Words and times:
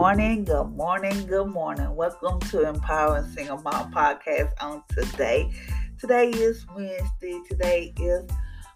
Morning, 0.00 0.44
good 0.44 0.70
morning, 0.70 1.26
good 1.26 1.48
morning. 1.48 1.94
Welcome 1.94 2.40
to 2.48 2.66
Empowering 2.66 3.30
Single 3.32 3.60
Mom 3.60 3.92
Podcast 3.92 4.50
on 4.58 4.82
today. 4.88 5.52
Today 5.98 6.30
is 6.30 6.64
Wednesday. 6.74 7.38
Today 7.46 7.92
is 8.00 8.24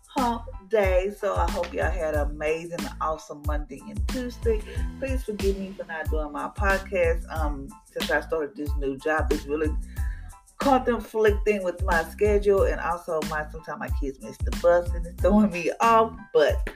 hump 0.07 0.43
day. 0.69 1.15
So 1.19 1.35
I 1.35 1.51
hope 1.51 1.73
y'all 1.73 1.91
had 1.91 2.15
an 2.15 2.31
amazing, 2.31 2.87
awesome 3.01 3.43
Monday 3.47 3.81
and 3.89 4.07
Tuesday. 4.09 4.61
Please 4.99 5.25
forgive 5.25 5.57
me 5.57 5.75
for 5.75 5.87
not 5.87 6.11
doing 6.11 6.31
my 6.31 6.51
podcast. 6.51 7.25
Um, 7.35 7.69
since 7.91 8.11
I 8.11 8.21
started 8.21 8.55
this 8.55 8.69
new 8.77 8.99
job, 8.99 9.33
it's 9.33 9.47
really 9.47 9.75
conflicting 10.59 11.65
with 11.65 11.83
my 11.85 12.05
schedule 12.05 12.65
and 12.65 12.79
also 12.83 13.21
my 13.31 13.47
sometimes 13.51 13.81
my 13.81 13.89
kids 13.99 14.21
miss 14.21 14.37
the 14.37 14.51
bus 14.61 14.91
and 14.91 15.07
it's 15.07 15.23
throwing 15.23 15.51
me 15.51 15.71
off. 15.81 16.15
But 16.35 16.69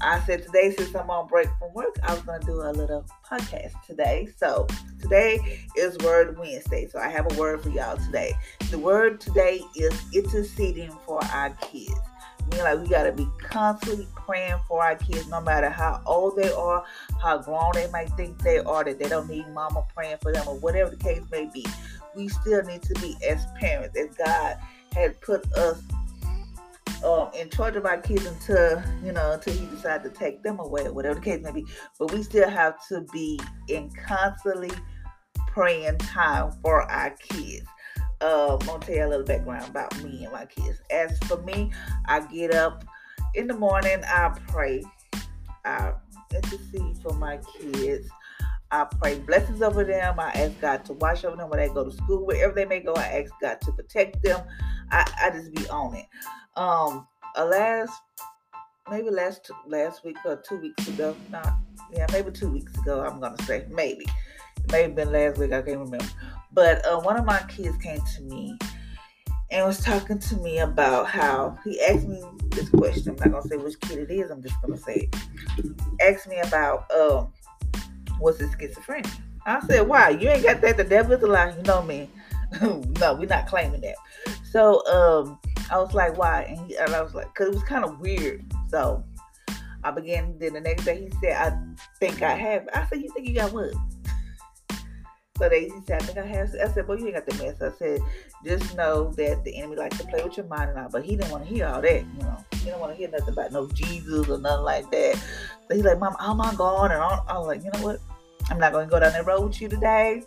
I 0.00 0.20
said 0.20 0.44
today, 0.44 0.74
since 0.76 0.94
I'm 0.94 1.10
on 1.10 1.26
break 1.26 1.48
from 1.58 1.72
work, 1.74 1.98
I 2.04 2.14
was 2.14 2.22
going 2.22 2.40
to 2.40 2.46
do 2.46 2.62
a 2.62 2.70
little 2.70 3.04
podcast 3.28 3.72
today. 3.84 4.28
So 4.36 4.66
today 5.00 5.66
is 5.76 5.98
Word 5.98 6.38
Wednesday. 6.38 6.86
So 6.86 7.00
I 7.00 7.08
have 7.08 7.30
a 7.32 7.34
word 7.36 7.62
for 7.62 7.70
y'all 7.70 7.96
today. 7.96 8.34
The 8.70 8.78
word 8.78 9.20
today 9.20 9.60
is 9.74 9.92
interceding 10.14 10.92
for 11.04 11.22
our 11.24 11.50
kids. 11.60 11.98
I 12.20 12.54
mean, 12.54 12.64
like 12.64 12.78
we 12.78 12.88
got 12.88 13.02
to 13.04 13.12
be 13.12 13.26
constantly 13.42 14.06
praying 14.14 14.58
for 14.68 14.82
our 14.82 14.94
kids, 14.94 15.26
no 15.28 15.40
matter 15.40 15.68
how 15.68 16.00
old 16.06 16.36
they 16.36 16.52
are, 16.52 16.84
how 17.20 17.38
grown 17.38 17.72
they 17.74 17.90
might 17.90 18.10
think 18.10 18.40
they 18.42 18.58
are, 18.58 18.84
that 18.84 18.98
they 18.98 19.08
don't 19.08 19.28
need 19.28 19.48
mama 19.48 19.84
praying 19.94 20.18
for 20.22 20.32
them, 20.32 20.46
or 20.46 20.56
whatever 20.58 20.90
the 20.90 20.96
case 20.96 21.22
may 21.30 21.50
be. 21.52 21.66
We 22.14 22.28
still 22.28 22.62
need 22.62 22.82
to 22.82 22.94
be 22.94 23.16
as 23.28 23.44
parents, 23.56 23.98
as 23.98 24.14
God 24.16 24.56
had 24.94 25.20
put 25.20 25.52
us 25.54 25.82
um, 27.04 27.30
in 27.34 27.48
charge 27.50 27.76
of 27.76 27.86
our 27.86 27.98
kids 27.98 28.26
until 28.26 28.82
you 29.04 29.12
know 29.12 29.32
until 29.32 29.54
he 29.54 29.66
decides 29.66 30.04
to 30.04 30.10
take 30.10 30.42
them 30.42 30.58
away, 30.58 30.86
or 30.86 30.92
whatever 30.92 31.16
the 31.16 31.20
case 31.20 31.42
may 31.42 31.52
be. 31.52 31.66
But 31.98 32.12
we 32.12 32.22
still 32.22 32.48
have 32.48 32.76
to 32.88 33.02
be 33.12 33.38
in 33.68 33.90
constantly 33.90 34.70
praying 35.46 35.98
time 35.98 36.52
for 36.62 36.82
our 36.82 37.10
kids. 37.10 37.66
Uh, 38.20 38.56
I'm 38.60 38.66
gonna 38.66 38.84
tell 38.84 38.94
you 38.94 39.06
a 39.06 39.08
little 39.08 39.26
background 39.26 39.68
about 39.68 39.96
me 40.02 40.24
and 40.24 40.32
my 40.32 40.46
kids. 40.46 40.80
As 40.90 41.18
for 41.20 41.40
me, 41.42 41.70
I 42.06 42.20
get 42.26 42.54
up 42.54 42.84
in 43.34 43.46
the 43.46 43.54
morning, 43.54 44.02
I 44.04 44.36
pray, 44.48 44.82
I 45.64 45.92
intercede 46.34 46.98
for 47.02 47.12
my 47.14 47.38
kids. 47.58 48.08
I 48.70 48.84
pray 48.84 49.18
blessings 49.20 49.62
over 49.62 49.84
them. 49.84 50.20
I 50.20 50.30
ask 50.30 50.60
God 50.60 50.84
to 50.86 50.92
watch 50.94 51.24
over 51.24 51.36
them 51.36 51.48
when 51.48 51.58
they 51.58 51.72
go 51.72 51.84
to 51.84 51.90
school, 51.90 52.26
wherever 52.26 52.54
they 52.54 52.64
may 52.66 52.80
go. 52.80 52.94
I 52.94 53.22
ask 53.22 53.32
God 53.40 53.60
to 53.62 53.72
protect 53.72 54.22
them. 54.22 54.40
I, 54.90 55.10
I 55.22 55.30
just 55.30 55.54
be 55.54 55.66
on 55.68 55.94
it. 55.94 56.06
Um, 56.56 57.06
a 57.36 57.44
last 57.44 57.92
maybe 58.90 59.10
last 59.10 59.50
last 59.66 60.04
week 60.04 60.16
or 60.24 60.36
two 60.36 60.58
weeks 60.58 60.88
ago, 60.88 61.16
not 61.30 61.54
yeah, 61.92 62.06
maybe 62.12 62.30
two 62.30 62.50
weeks 62.50 62.76
ago. 62.78 63.00
I'm 63.00 63.20
gonna 63.20 63.42
say 63.44 63.66
maybe, 63.70 64.04
it 64.04 64.72
may 64.72 64.82
have 64.82 64.94
been 64.94 65.12
last 65.12 65.38
week. 65.38 65.52
I 65.52 65.62
can't 65.62 65.78
remember. 65.78 66.06
But 66.52 66.84
uh, 66.86 67.00
one 67.00 67.16
of 67.16 67.24
my 67.24 67.40
kids 67.48 67.76
came 67.78 68.00
to 68.16 68.22
me 68.22 68.58
and 69.50 69.66
was 69.66 69.80
talking 69.80 70.18
to 70.18 70.36
me 70.36 70.58
about 70.58 71.06
how 71.06 71.58
he 71.64 71.80
asked 71.82 72.06
me 72.06 72.22
this 72.50 72.68
question. 72.68 73.10
I'm 73.10 73.16
not 73.16 73.40
gonna 73.40 73.48
say 73.48 73.56
which 73.56 73.80
kid 73.80 73.98
it 73.98 74.10
is. 74.10 74.30
I'm 74.30 74.42
just 74.42 74.60
gonna 74.60 74.78
say 74.78 75.08
it. 75.10 75.16
Asked 76.00 76.28
me 76.28 76.38
about 76.40 76.90
um 76.90 77.32
was 78.20 78.40
it 78.40 78.50
schizophrenia? 78.50 79.12
I 79.46 79.60
said, 79.66 79.88
why? 79.88 80.10
You 80.10 80.28
ain't 80.28 80.42
got 80.42 80.60
that. 80.60 80.76
The 80.76 80.84
devil 80.84 81.12
is 81.12 81.22
a 81.22 81.26
lie. 81.26 81.54
You 81.56 81.62
know 81.62 81.82
me. 81.82 82.10
no, 82.60 83.14
we're 83.14 83.26
not 83.26 83.46
claiming 83.46 83.80
that. 83.80 83.96
So 84.50 84.86
um, 84.86 85.38
I 85.70 85.78
was 85.78 85.94
like, 85.94 86.16
why? 86.16 86.42
And, 86.42 86.58
he, 86.66 86.76
and 86.76 86.94
I 86.94 87.02
was 87.02 87.14
like, 87.14 87.26
because 87.32 87.48
it 87.48 87.54
was 87.54 87.62
kind 87.64 87.84
of 87.84 88.00
weird. 88.00 88.44
So 88.68 89.04
I 89.84 89.90
began. 89.90 90.38
Then 90.38 90.54
the 90.54 90.60
next 90.60 90.84
day 90.84 91.00
he 91.00 91.10
said, 91.20 91.36
I 91.36 91.56
think 92.00 92.22
I 92.22 92.34
have. 92.34 92.68
I 92.74 92.86
said, 92.86 93.00
you 93.00 93.10
think 93.12 93.28
you 93.28 93.34
got 93.34 93.52
what? 93.52 93.72
So 95.38 95.48
they 95.48 95.64
he 95.64 95.80
said, 95.86 96.02
I 96.02 96.04
think 96.04 96.18
I 96.18 96.26
have. 96.26 96.50
I 96.62 96.68
said, 96.68 96.88
well, 96.88 96.98
you 96.98 97.06
ain't 97.06 97.14
got 97.14 97.26
the 97.26 97.42
mess. 97.42 97.62
I 97.62 97.70
said, 97.78 98.00
just 98.44 98.76
know 98.76 99.12
that 99.12 99.44
the 99.44 99.56
enemy 99.56 99.76
likes 99.76 99.98
to 99.98 100.06
play 100.06 100.22
with 100.22 100.36
your 100.36 100.46
mind 100.46 100.70
and 100.70 100.78
all. 100.78 100.88
But 100.90 101.04
he 101.04 101.16
didn't 101.16 101.30
want 101.30 101.44
to 101.44 101.48
hear 101.48 101.66
all 101.66 101.80
that, 101.80 102.04
you 102.04 102.22
know. 102.22 102.44
He 102.58 102.70
don't 102.70 102.80
want 102.80 102.92
to 102.92 102.96
hear 102.96 103.10
nothing 103.10 103.32
about 103.32 103.52
no 103.52 103.66
Jesus 103.68 104.28
or 104.28 104.38
nothing 104.38 104.64
like 104.64 104.90
that. 104.90 105.16
So 105.68 105.74
he's 105.74 105.84
like, 105.84 105.98
Mom, 105.98 106.16
oh 106.20 106.34
my 106.34 106.54
God. 106.54 106.90
And 106.90 107.02
I 107.02 107.38
was 107.38 107.46
like, 107.46 107.62
you 107.64 107.70
know 107.72 107.82
what? 107.82 108.00
I'm 108.50 108.58
not 108.58 108.72
going 108.72 108.86
to 108.86 108.90
go 108.90 109.00
down 109.00 109.12
that 109.12 109.26
road 109.26 109.42
with 109.42 109.60
you 109.60 109.68
today. 109.68 110.22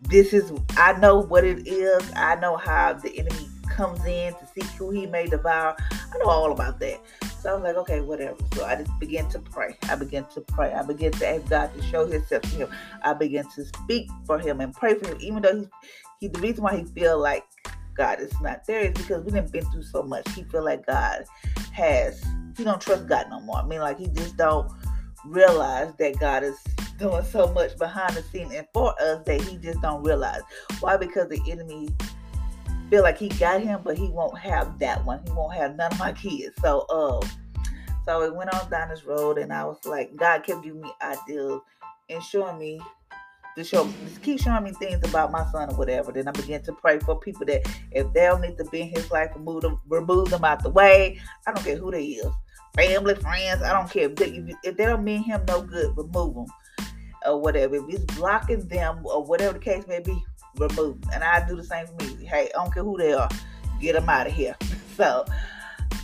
This 0.00 0.32
is, 0.32 0.50
I 0.70 0.98
know 0.98 1.18
what 1.18 1.44
it 1.44 1.66
is. 1.66 2.10
I 2.16 2.34
know 2.36 2.56
how 2.56 2.94
the 2.94 3.16
enemy 3.18 3.48
comes 3.68 4.04
in 4.04 4.34
to 4.34 4.46
see 4.54 4.66
who 4.76 4.90
he 4.90 5.06
may 5.06 5.26
devour. 5.26 5.76
I 5.90 6.18
know 6.18 6.30
all 6.30 6.52
about 6.52 6.80
that. 6.80 7.00
So 7.40 7.50
I 7.50 7.54
was 7.54 7.62
like, 7.62 7.76
okay, 7.76 8.00
whatever. 8.00 8.36
So 8.54 8.64
I 8.64 8.76
just 8.76 8.96
began 8.98 9.28
to 9.30 9.38
pray. 9.38 9.76
I 9.84 9.96
began 9.96 10.24
to 10.34 10.40
pray. 10.40 10.72
I 10.72 10.82
began 10.82 11.12
to 11.12 11.28
ask 11.28 11.48
God 11.48 11.74
to 11.74 11.82
show 11.82 12.06
Himself 12.06 12.42
to 12.42 12.48
him. 12.48 12.68
I 13.02 13.14
began 13.14 13.48
to 13.56 13.64
speak 13.64 14.08
for 14.26 14.38
him 14.38 14.60
and 14.60 14.72
pray 14.74 14.94
for 14.94 15.08
him, 15.08 15.18
even 15.20 15.42
though 15.42 15.60
he, 15.60 15.66
he 16.20 16.28
the 16.28 16.40
reason 16.40 16.62
why 16.62 16.76
he 16.76 16.84
feel 16.84 17.18
like 17.18 17.44
God 17.94 18.20
is 18.20 18.32
not 18.40 18.64
there 18.66 18.80
is 18.80 18.92
because 18.92 19.24
we 19.24 19.32
didn't 19.32 19.52
been 19.52 19.64
through 19.70 19.82
so 19.82 20.02
much. 20.02 20.28
He 20.32 20.44
feel 20.44 20.64
like 20.64 20.86
God 20.86 21.24
has. 21.72 22.22
He 22.56 22.64
don't 22.64 22.80
trust 22.80 23.08
God 23.08 23.26
no 23.30 23.40
more. 23.40 23.56
I 23.56 23.66
mean, 23.66 23.80
like 23.80 23.98
he 23.98 24.08
just 24.08 24.36
don't 24.36 24.70
realize 25.24 25.94
that 25.98 26.18
God 26.18 26.42
is 26.42 26.56
doing 26.98 27.24
so 27.24 27.52
much 27.52 27.76
behind 27.78 28.14
the 28.14 28.22
scene 28.22 28.50
and 28.52 28.66
for 28.72 28.94
us 29.00 29.22
that 29.26 29.40
he 29.42 29.56
just 29.56 29.80
don't 29.80 30.02
realize. 30.02 30.42
Why? 30.80 30.96
Because 30.96 31.28
the 31.28 31.40
enemy 31.50 31.88
feel 32.90 33.02
like 33.02 33.18
he 33.18 33.28
got 33.28 33.62
him, 33.62 33.80
but 33.82 33.96
he 33.96 34.08
won't 34.08 34.38
have 34.38 34.78
that 34.78 35.04
one. 35.04 35.20
He 35.24 35.32
won't 35.32 35.54
have 35.54 35.76
none 35.76 35.92
of 35.92 35.98
my 35.98 36.12
kids. 36.12 36.54
So, 36.60 36.80
uh, 36.90 37.26
so 38.04 38.22
it 38.22 38.34
went 38.34 38.52
on 38.54 38.70
down 38.70 38.88
this 38.90 39.04
road, 39.04 39.38
and 39.38 39.52
I 39.52 39.64
was 39.64 39.78
like, 39.84 40.14
God 40.16 40.44
kept 40.44 40.62
giving 40.62 40.82
me 40.82 40.92
ideas 41.00 41.60
and 42.10 42.22
showing 42.22 42.58
me 42.58 42.80
to 43.56 43.64
show, 43.64 43.88
just 44.04 44.22
keep 44.22 44.40
showing 44.40 44.64
me 44.64 44.72
things 44.72 45.06
about 45.06 45.30
my 45.30 45.44
son 45.50 45.70
or 45.70 45.76
whatever. 45.76 46.12
Then 46.12 46.28
I 46.28 46.32
begin 46.32 46.62
to 46.62 46.72
pray 46.72 46.98
for 46.98 47.18
people 47.18 47.46
that 47.46 47.62
if 47.90 48.12
they 48.12 48.22
don't 48.22 48.40
need 48.40 48.56
to 48.58 48.64
be 48.64 48.82
in 48.82 48.88
his 48.88 49.10
life, 49.10 49.30
remove 49.34 49.62
them, 49.62 49.80
remove 49.88 50.30
them 50.30 50.44
out 50.44 50.62
the 50.62 50.70
way. 50.70 51.20
I 51.46 51.52
don't 51.52 51.64
care 51.64 51.76
who 51.76 51.90
they 51.90 52.04
is, 52.04 52.32
family, 52.74 53.14
friends. 53.16 53.62
I 53.62 53.72
don't 53.72 53.90
care 53.90 54.10
if 54.10 54.16
they, 54.16 54.74
don't 54.84 55.04
mean 55.04 55.22
him 55.22 55.42
no 55.46 55.62
good, 55.62 55.96
remove 55.96 56.34
them 56.34 56.46
or 57.26 57.40
whatever. 57.40 57.76
If 57.76 57.84
it's 57.88 58.16
blocking 58.16 58.66
them 58.68 59.04
or 59.04 59.24
whatever 59.24 59.54
the 59.54 59.64
case 59.64 59.86
may 59.86 60.00
be, 60.00 60.24
remove. 60.56 60.98
And 61.12 61.22
I 61.22 61.46
do 61.46 61.56
the 61.56 61.64
same 61.64 61.86
for 61.86 62.04
me. 62.04 62.24
Hey, 62.24 62.50
I 62.54 62.62
don't 62.62 62.72
care 62.72 62.84
who 62.84 62.96
they 62.96 63.12
are, 63.12 63.28
get 63.80 63.94
them 63.94 64.08
out 64.08 64.26
of 64.26 64.32
here. 64.32 64.56
so 64.96 65.24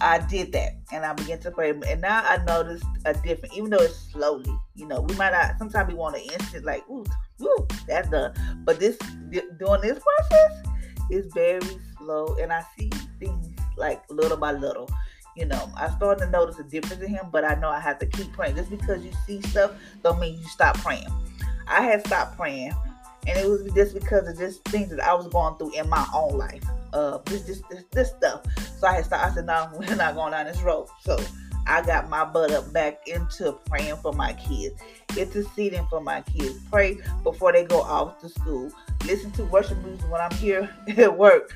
I 0.00 0.18
did 0.18 0.52
that, 0.52 0.72
and 0.92 1.04
I 1.04 1.12
began 1.12 1.40
to 1.40 1.50
pray. 1.50 1.70
And 1.70 2.00
now 2.00 2.22
I 2.24 2.38
noticed 2.44 2.84
a 3.04 3.14
different, 3.14 3.56
even 3.56 3.70
though 3.70 3.82
it's 3.82 3.96
slowly. 4.12 4.50
You 4.74 4.86
know, 4.86 5.00
we 5.00 5.14
might 5.16 5.32
not. 5.32 5.58
Sometimes 5.58 5.88
we 5.88 5.94
want 5.94 6.16
an 6.16 6.22
instant, 6.22 6.64
like, 6.64 6.88
ooh, 6.88 7.04
ooh, 7.42 7.66
that's 7.86 8.08
done. 8.08 8.32
But 8.64 8.78
this 8.78 8.96
doing 9.30 9.80
this 9.80 9.98
process 9.98 10.62
is 11.10 11.32
very 11.32 11.60
slow, 11.98 12.36
and 12.40 12.52
I 12.52 12.64
see 12.76 12.90
things 13.18 13.48
like 13.76 14.02
little 14.10 14.36
by 14.36 14.52
little. 14.52 14.88
You 15.36 15.46
know, 15.46 15.70
I 15.76 15.88
started 15.90 16.24
to 16.24 16.30
notice 16.30 16.58
a 16.58 16.64
difference 16.64 17.02
in 17.02 17.08
him, 17.08 17.26
but 17.30 17.44
I 17.44 17.54
know 17.54 17.68
I 17.68 17.80
have 17.80 17.98
to 18.00 18.06
keep 18.06 18.32
praying. 18.32 18.56
Just 18.56 18.70
because 18.70 19.04
you 19.04 19.12
see 19.26 19.40
stuff, 19.42 19.72
don't 20.02 20.18
mean 20.18 20.38
you 20.38 20.46
stop 20.48 20.76
praying. 20.78 21.06
I 21.66 21.82
had 21.82 22.06
stopped 22.06 22.36
praying 22.36 22.72
and 23.26 23.38
it 23.38 23.48
was 23.48 23.70
just 23.74 23.94
because 23.94 24.28
of 24.28 24.38
just 24.38 24.64
things 24.64 24.90
that 24.90 25.00
I 25.00 25.14
was 25.14 25.28
going 25.28 25.56
through 25.56 25.74
in 25.74 25.88
my 25.88 26.06
own 26.14 26.36
life. 26.38 26.62
Uh, 26.92 27.18
this, 27.26 27.42
this, 27.42 27.62
this, 27.70 27.84
this 27.92 28.08
stuff. 28.10 28.42
So 28.78 28.86
I 28.86 28.94
had 28.94 29.04
started. 29.04 29.32
I 29.32 29.34
said, 29.34 29.46
"No, 29.46 29.68
we're 29.78 29.94
not 29.96 30.14
going 30.14 30.32
down 30.32 30.46
this 30.46 30.60
road." 30.62 30.88
So 31.02 31.18
I 31.66 31.82
got 31.82 32.08
my 32.08 32.24
butt 32.24 32.50
up 32.50 32.72
back 32.72 33.06
into 33.06 33.52
praying 33.68 33.96
for 33.96 34.12
my 34.14 34.32
kids, 34.34 34.80
interceding 35.16 35.86
for 35.90 36.00
my 36.00 36.22
kids. 36.22 36.58
Pray 36.70 36.98
before 37.22 37.52
they 37.52 37.64
go 37.64 37.82
off 37.82 38.18
to 38.20 38.28
school. 38.28 38.70
Listen 39.04 39.30
to 39.32 39.44
worship 39.44 39.76
music 39.84 40.10
when 40.10 40.20
I'm 40.20 40.30
here 40.32 40.74
at 40.96 41.16
work. 41.16 41.52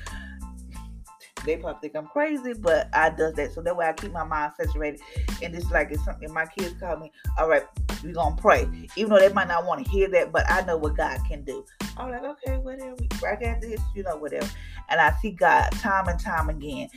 They 1.45 1.57
probably 1.57 1.79
think 1.81 1.95
I'm 1.95 2.07
crazy, 2.07 2.53
but 2.53 2.89
I 2.93 3.09
does 3.09 3.33
that. 3.33 3.53
So 3.53 3.61
that 3.61 3.75
way 3.75 3.87
I 3.87 3.93
keep 3.93 4.11
my 4.11 4.23
mind 4.23 4.53
saturated. 4.57 5.01
And 5.41 5.53
it's 5.55 5.69
like 5.71 5.91
it's 5.91 6.05
something 6.05 6.31
my 6.31 6.45
kids 6.45 6.75
call 6.79 6.97
me, 6.97 7.11
all 7.37 7.49
right, 7.49 7.63
we're 8.03 8.13
gonna 8.13 8.35
pray. 8.35 8.67
Even 8.95 9.11
though 9.11 9.19
they 9.19 9.33
might 9.33 9.47
not 9.47 9.65
want 9.65 9.83
to 9.83 9.91
hear 9.91 10.09
that, 10.09 10.31
but 10.31 10.49
I 10.49 10.61
know 10.61 10.77
what 10.77 10.97
God 10.97 11.19
can 11.27 11.43
do. 11.43 11.65
I'm 11.97 12.11
like, 12.11 12.23
okay, 12.23 12.57
whatever. 12.57 12.95
I 13.25 13.35
got 13.35 13.61
this, 13.61 13.79
you 13.95 14.03
know, 14.03 14.17
whatever. 14.17 14.49
And 14.89 14.99
I 14.99 15.13
see 15.21 15.31
God 15.31 15.71
time 15.73 16.07
and 16.07 16.19
time 16.19 16.49
again. 16.49 16.89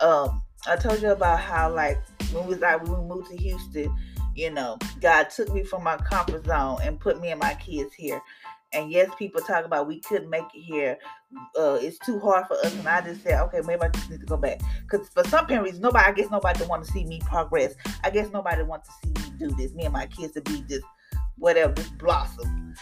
Um, 0.00 0.42
I 0.66 0.76
told 0.76 1.00
you 1.00 1.10
about 1.10 1.40
how 1.40 1.72
like 1.72 1.98
when 2.32 2.46
we 2.46 2.54
like 2.56 2.82
when 2.82 3.00
we 3.00 3.14
moved 3.14 3.30
to 3.30 3.36
Houston, 3.36 3.94
you 4.34 4.50
know, 4.50 4.78
God 5.00 5.30
took 5.30 5.52
me 5.52 5.64
from 5.64 5.82
my 5.82 5.96
comfort 5.96 6.44
zone 6.44 6.78
and 6.82 7.00
put 7.00 7.20
me 7.20 7.30
and 7.30 7.40
my 7.40 7.54
kids 7.54 7.94
here. 7.94 8.20
And 8.72 8.92
yes, 8.92 9.10
people 9.18 9.40
talk 9.40 9.64
about 9.64 9.88
we 9.88 9.98
couldn't 10.00 10.30
make 10.30 10.44
it 10.54 10.60
here. 10.60 10.96
Uh, 11.58 11.78
it's 11.80 11.98
too 11.98 12.20
hard 12.20 12.46
for 12.46 12.54
us. 12.58 12.72
And 12.76 12.86
I 12.86 13.00
just 13.00 13.22
said, 13.22 13.40
okay, 13.44 13.60
maybe 13.64 13.82
I 13.82 13.88
just 13.88 14.08
need 14.10 14.20
to 14.20 14.26
go 14.26 14.36
back. 14.36 14.60
Because 14.82 15.08
for 15.08 15.24
some 15.24 15.46
parents, 15.46 15.80
nobody, 15.80 16.04
I 16.04 16.12
guess 16.12 16.30
nobody 16.30 16.64
want 16.66 16.84
to 16.84 16.92
see 16.92 17.04
me 17.04 17.20
progress. 17.24 17.74
I 18.04 18.10
guess 18.10 18.30
nobody 18.30 18.62
wants 18.62 18.88
to 18.88 18.94
see 19.08 19.19
do 19.40 19.54
this. 19.56 19.74
Me 19.74 19.84
and 19.84 19.92
my 19.92 20.06
kids 20.06 20.34
to 20.34 20.40
be 20.42 20.62
just 20.68 20.84
whatever, 21.38 21.72
just 21.72 21.96
blossom. 21.98 22.74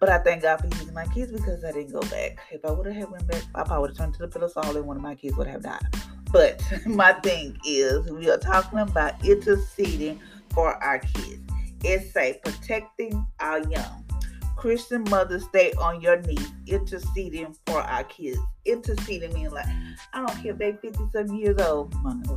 But 0.00 0.08
I 0.08 0.18
thank 0.18 0.42
God 0.42 0.60
for 0.60 0.66
using 0.66 0.94
my 0.94 1.06
kids 1.06 1.32
because 1.32 1.64
I 1.64 1.72
didn't 1.72 1.92
go 1.92 2.00
back. 2.02 2.38
If 2.50 2.64
I 2.64 2.70
would 2.70 2.86
have 2.86 3.10
went 3.10 3.26
back, 3.26 3.42
I 3.54 3.62
probably 3.62 3.80
would 3.80 3.90
have 3.90 3.96
turned 3.96 4.14
to 4.14 4.20
the 4.20 4.28
pillow 4.28 4.48
solid 4.48 4.76
and 4.76 4.86
one 4.86 4.96
of 4.96 5.02
my 5.02 5.14
kids 5.14 5.36
would 5.36 5.46
have 5.46 5.62
died. 5.62 5.86
But 6.30 6.62
my 6.86 7.12
thing 7.12 7.56
is, 7.66 8.10
we 8.10 8.30
are 8.30 8.38
talking 8.38 8.80
about 8.80 9.24
interceding 9.24 10.20
for 10.52 10.74
our 10.84 10.98
kids 10.98 11.40
It's 11.82 12.16
a 12.16 12.38
protecting 12.44 13.26
our 13.40 13.60
young. 13.60 14.04
Christian 14.56 15.04
mothers 15.10 15.44
stay 15.44 15.72
on 15.74 16.00
your 16.00 16.20
knees, 16.22 16.52
interceding 16.66 17.54
for 17.66 17.80
our 17.80 18.04
kids. 18.04 18.38
Interceding 18.64 19.32
means 19.34 19.52
like, 19.52 19.66
I 20.12 20.18
don't 20.24 20.42
care 20.42 20.52
if 20.52 20.58
they 20.58 20.72
50 20.72 21.04
some 21.12 21.34
years 21.34 21.60
old. 21.60 21.94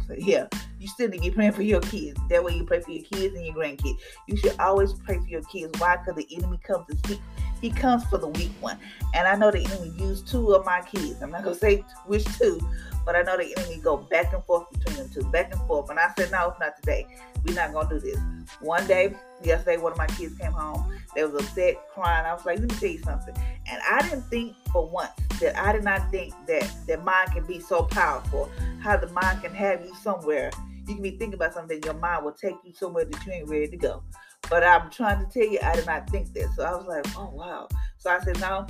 Say, 0.07 0.17
yeah, 0.19 0.47
you 0.79 0.87
still 0.87 1.09
need 1.09 1.17
to 1.17 1.29
be 1.29 1.31
praying 1.31 1.53
for 1.53 1.63
your 1.63 1.81
kids. 1.81 2.19
That 2.29 2.43
way 2.43 2.55
you 2.55 2.63
pray 2.63 2.81
for 2.81 2.91
your 2.91 3.03
kids 3.03 3.35
and 3.35 3.45
your 3.45 3.55
grandkids. 3.55 3.97
You 4.27 4.37
should 4.37 4.59
always 4.59 4.93
pray 4.93 5.17
for 5.17 5.27
your 5.27 5.43
kids. 5.43 5.79
Why? 5.79 5.97
Because 5.97 6.15
the 6.15 6.35
enemy 6.35 6.59
comes 6.63 6.87
to 6.87 7.07
seek. 7.07 7.21
He 7.61 7.71
comes 7.71 8.03
for 8.05 8.17
the 8.17 8.27
weak 8.27 8.51
one. 8.59 8.77
And 9.15 9.27
I 9.27 9.35
know 9.35 9.49
the 9.49 9.65
enemy 9.65 9.91
used 9.97 10.27
two 10.27 10.53
of 10.53 10.65
my 10.65 10.81
kids. 10.81 11.21
I'm 11.21 11.31
not 11.31 11.43
gonna 11.43 11.55
say 11.55 11.83
which 12.05 12.25
two, 12.37 12.59
but 13.05 13.15
I 13.15 13.23
know 13.23 13.37
the 13.37 13.53
enemy 13.57 13.81
go 13.81 13.97
back 13.97 14.33
and 14.33 14.43
forth 14.43 14.69
between 14.71 14.97
them 14.97 15.09
two, 15.09 15.23
back 15.31 15.51
and 15.51 15.61
forth. 15.67 15.89
And 15.89 15.99
I 15.99 16.11
said, 16.17 16.31
no, 16.31 16.49
it's 16.49 16.59
not 16.59 16.75
today. 16.75 17.07
We're 17.45 17.55
not 17.55 17.73
gonna 17.73 17.89
do 17.89 17.99
this. 17.99 18.19
One 18.59 18.85
day, 18.87 19.15
yesterday, 19.43 19.77
one 19.77 19.91
of 19.91 19.97
my 19.97 20.07
kids 20.07 20.37
came 20.37 20.51
home. 20.51 20.93
They 21.15 21.23
was 21.23 21.33
upset, 21.33 21.75
crying. 21.93 22.25
I 22.25 22.33
was 22.33 22.45
like, 22.45 22.59
let 22.59 22.69
me 22.69 22.75
tell 22.77 22.89
you 22.89 22.99
something. 22.99 23.35
And 23.69 23.81
I 23.89 24.01
didn't 24.07 24.23
think 24.29 24.55
for 24.71 24.87
once 24.87 25.11
that 25.39 25.57
I 25.57 25.71
did 25.71 25.83
not 25.83 26.09
think 26.11 26.33
that 26.47 26.71
that 26.87 27.03
mind 27.03 27.31
can 27.31 27.45
be 27.45 27.59
so 27.59 27.83
powerful. 27.83 28.51
How 28.87 28.95
the 28.95 29.07
mind 29.07 29.41
can 29.41 29.53
have 29.53 29.83
you 29.83 29.93
somewhere. 29.95 30.49
You 30.87 30.93
can 30.93 31.01
be 31.01 31.09
thinking 31.09 31.33
about 31.33 31.53
something, 31.53 31.83
your 31.83 31.95
mind 31.95 32.23
will 32.23 32.31
take 32.31 32.55
you 32.63 32.71
somewhere 32.73 33.03
that 33.03 33.25
you 33.25 33.33
ain't 33.33 33.49
ready 33.49 33.67
to 33.67 33.75
go. 33.75 34.01
But 34.49 34.63
I'm 34.63 34.89
trying 34.89 35.19
to 35.19 35.29
tell 35.29 35.45
you, 35.45 35.59
I 35.61 35.75
did 35.75 35.85
not 35.85 36.09
think 36.09 36.31
this. 36.33 36.55
So 36.55 36.63
I 36.63 36.71
was 36.71 36.85
like, 36.87 37.05
oh 37.17 37.29
wow. 37.33 37.67
So 37.97 38.11
I 38.11 38.21
said, 38.21 38.39
no, 38.39 38.65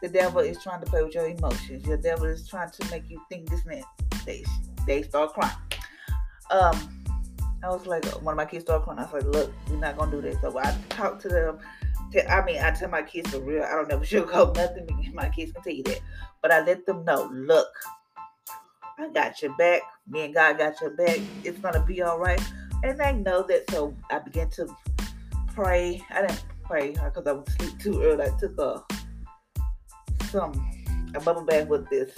the 0.00 0.08
devil 0.08 0.38
is 0.42 0.62
trying 0.62 0.78
to 0.84 0.86
play 0.86 1.02
with 1.02 1.16
your 1.16 1.26
emotions. 1.26 1.84
Your 1.84 1.96
devil 1.96 2.26
is 2.26 2.46
trying 2.46 2.70
to 2.70 2.90
make 2.92 3.10
you 3.10 3.20
think 3.28 3.50
this 3.50 3.64
that. 3.64 3.82
They 4.24 4.44
they 4.86 5.02
start 5.02 5.32
crying. 5.32 5.56
Um, 6.52 7.02
I 7.64 7.70
was 7.70 7.84
like, 7.84 8.04
one 8.22 8.34
of 8.34 8.36
my 8.36 8.44
kids 8.44 8.62
started 8.62 8.84
crying. 8.84 9.00
I 9.00 9.12
was 9.12 9.12
like, 9.12 9.34
look, 9.34 9.52
we're 9.68 9.76
not 9.78 9.98
gonna 9.98 10.12
do 10.12 10.20
this. 10.20 10.40
So 10.40 10.56
I 10.56 10.72
talked 10.88 11.20
to 11.22 11.28
them. 11.28 11.58
I 12.30 12.44
mean, 12.44 12.62
I 12.62 12.70
tell 12.70 12.90
my 12.90 13.02
kids 13.02 13.30
for 13.30 13.40
real. 13.40 13.64
I 13.64 13.72
don't 13.72 13.88
never 13.88 14.04
sugarcoat 14.04 14.54
nothing. 14.54 15.10
My 15.12 15.30
kids 15.30 15.50
can 15.50 15.64
tell 15.64 15.72
you 15.72 15.82
that. 15.82 15.98
But 16.42 16.52
I 16.52 16.64
let 16.64 16.86
them 16.86 17.04
know, 17.04 17.28
look, 17.32 17.66
I 18.98 19.08
got 19.08 19.40
your 19.42 19.56
back. 19.56 19.82
Me 20.08 20.24
and 20.26 20.34
God 20.34 20.58
got 20.58 20.80
your 20.80 20.90
back. 20.90 21.18
It's 21.44 21.58
gonna 21.58 21.84
be 21.84 22.02
all 22.02 22.18
right. 22.18 22.42
And 22.82 22.98
they 22.98 23.12
know 23.12 23.42
that. 23.48 23.70
So 23.70 23.96
I 24.10 24.18
began 24.18 24.50
to 24.50 24.74
pray. 25.54 26.02
I 26.10 26.22
didn't 26.22 26.44
pray 26.64 26.90
because 26.90 27.26
I 27.26 27.32
was 27.32 27.46
sleep 27.58 27.78
too 27.78 28.02
early. 28.02 28.24
I 28.24 28.38
took 28.38 28.58
a 28.58 28.82
some 30.30 30.52
a 31.14 31.20
bubble 31.20 31.44
bath 31.44 31.68
with 31.68 31.88
this 31.90 32.10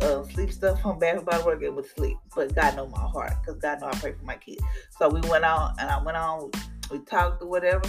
uh, 0.00 0.22
sleep 0.24 0.52
stuff 0.52 0.80
from 0.82 0.98
Bath 0.98 1.18
and 1.18 1.26
Body 1.26 1.42
Works. 1.44 1.62
It 1.62 1.74
would 1.74 1.86
sleep, 1.86 2.16
but 2.34 2.54
God 2.54 2.76
know 2.76 2.88
my 2.88 2.98
heart 2.98 3.32
because 3.40 3.60
God 3.60 3.80
know 3.80 3.88
I 3.88 3.92
pray 3.92 4.12
for 4.12 4.24
my 4.24 4.36
kids. 4.36 4.62
So 4.98 5.08
we 5.08 5.20
went 5.28 5.44
on, 5.44 5.74
and 5.78 5.90
I 5.90 6.02
went 6.02 6.16
on. 6.16 6.50
We 6.90 6.98
talked 7.00 7.42
or 7.42 7.48
whatever. 7.48 7.88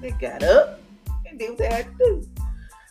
They 0.00 0.10
got 0.12 0.42
up 0.42 0.80
and 1.26 1.38
did 1.38 1.50
what 1.50 1.58
they 1.58 1.66
had 1.66 1.86
to 1.86 2.04
do. 2.04 2.28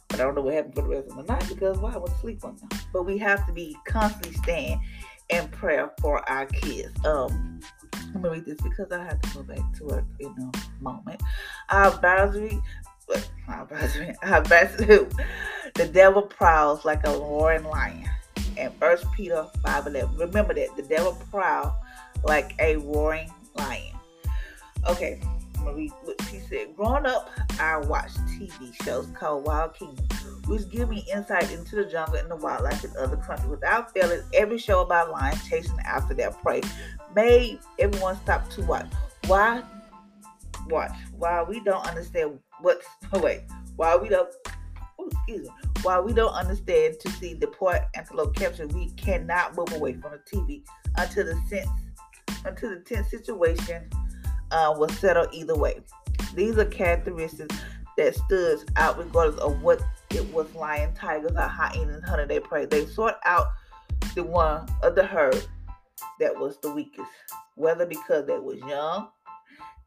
But 0.10 0.20
I 0.20 0.24
don't 0.24 0.36
know 0.36 0.42
what 0.42 0.54
happened 0.54 0.76
for 0.76 0.82
the 0.84 0.88
rest 0.88 1.10
of 1.10 1.18
the 1.18 1.24
night 1.24 1.46
because 1.50 1.78
why 1.80 1.92
well, 1.92 2.08
I 2.10 2.22
sleep 2.22 2.44
on 2.44 2.56
them. 2.58 2.70
But 2.94 3.04
we 3.04 3.18
have 3.18 3.46
to 3.48 3.54
be 3.54 3.78
constantly 3.86 4.34
staying 4.34 4.82
in 5.30 5.48
prayer 5.50 5.92
for 6.02 6.28
our 6.30 6.46
kids. 6.46 6.94
Um, 7.06 7.60
let 8.14 8.24
me 8.24 8.30
read 8.30 8.46
this 8.46 8.62
because 8.62 8.92
I 8.92 9.04
have 9.04 9.22
to 9.22 9.34
go 9.36 9.44
back 9.44 9.74
to 9.78 9.84
work 9.84 10.06
in 10.20 10.28
a 10.28 10.84
moment. 10.84 11.22
Our 11.70 11.94
advisory, 11.94 12.62
our 13.48 13.64
advisory, 13.64 14.16
our 14.24 14.38
advisory, 14.38 15.08
the 15.76 15.88
devil 15.88 16.22
prowls 16.22 16.86
like 16.86 17.06
a 17.06 17.12
roaring 17.12 17.66
lion. 17.66 18.10
And 18.58 18.74
First 18.76 19.06
Peter 19.12 19.46
5 19.64 19.88
11. 19.88 20.18
Remember 20.18 20.54
that 20.54 20.76
the 20.76 20.84
devil 20.84 21.14
prowls 21.30 21.74
like 22.24 22.56
a 22.60 22.78
roaring 22.78 23.32
lion. 23.56 23.94
Okay, 24.88 25.20
What 25.76 26.22
she 26.30 26.40
said. 26.40 26.76
Growing 26.76 27.06
up, 27.06 27.30
I 27.60 27.78
watched 27.78 28.18
TV 28.28 28.74
shows 28.84 29.08
called 29.14 29.46
Wild 29.46 29.74
Kingdom, 29.76 30.08
which 30.48 30.70
give 30.70 30.90
me 30.90 31.06
insight 31.14 31.52
into 31.52 31.76
the 31.76 31.86
jungle 31.86 32.16
and 32.16 32.32
the 32.32 32.38
wildlife 32.38 32.84
in 32.86 32.92
other 32.98 33.18
countries. 33.18 33.50
Without 33.50 33.94
failing, 33.94 34.22
every 34.34 34.58
show 34.58 34.82
about 34.82 35.12
lions 35.12 35.48
chasing 35.48 35.78
after 35.82 36.14
their 36.14 36.32
prey 36.32 36.62
made 37.16 37.60
everyone 37.80 38.18
stop 38.24 38.50
to 38.52 38.62
watch. 38.64 38.88
Why? 39.28 39.62
Watch. 40.70 40.96
Why 41.18 41.44
we 41.44 41.60
don't 41.60 41.86
understand 41.86 42.40
what's 42.62 42.86
oh 43.14 43.20
wait. 43.20 43.42
Why 43.76 43.96
we 43.98 44.10
don't 44.10 44.30
oh, 45.00 45.10
excuse 45.12 45.48
me. 45.48 45.54
While 45.84 46.04
we 46.04 46.14
don't 46.14 46.34
understand 46.34 46.96
to 47.02 47.12
see 47.12 47.34
the 47.34 47.48
point 47.48 47.84
antelope 47.94 48.36
capture, 48.36 48.68
we 48.68 48.90
cannot 48.92 49.56
move 49.56 49.72
away 49.74 49.94
from 49.94 50.12
the 50.12 50.38
TV 50.38 50.64
until 50.98 51.26
the 51.26 51.40
sense 51.50 51.70
until 52.46 52.70
the 52.70 52.80
tense 52.80 53.10
situation 53.10 53.90
uh, 54.52 54.74
was 54.78 54.98
settled 55.00 55.30
either 55.34 55.56
way. 55.56 55.80
These 56.34 56.58
are 56.58 56.66
characteristics 56.66 57.56
that 57.98 58.16
stood 58.16 58.60
out 58.76 58.98
regardless 58.98 59.40
of 59.42 59.62
what 59.62 59.82
it 60.12 60.32
was 60.34 60.54
lion, 60.56 60.94
tigers, 60.94 61.32
or 61.36 61.42
hyenas 61.42 62.04
hunting 62.06 62.28
their 62.28 62.42
prey. 62.42 62.66
They 62.66 62.86
sought 62.86 63.20
out 63.26 63.48
the 64.16 64.24
one 64.24 64.68
of 64.84 64.96
the 64.96 65.06
herd 65.06 65.44
that 66.20 66.38
was 66.38 66.58
the 66.62 66.72
weakest, 66.72 67.10
whether 67.56 67.86
because 67.86 68.28
they 68.28 68.38
was 68.38 68.60
young, 68.60 69.10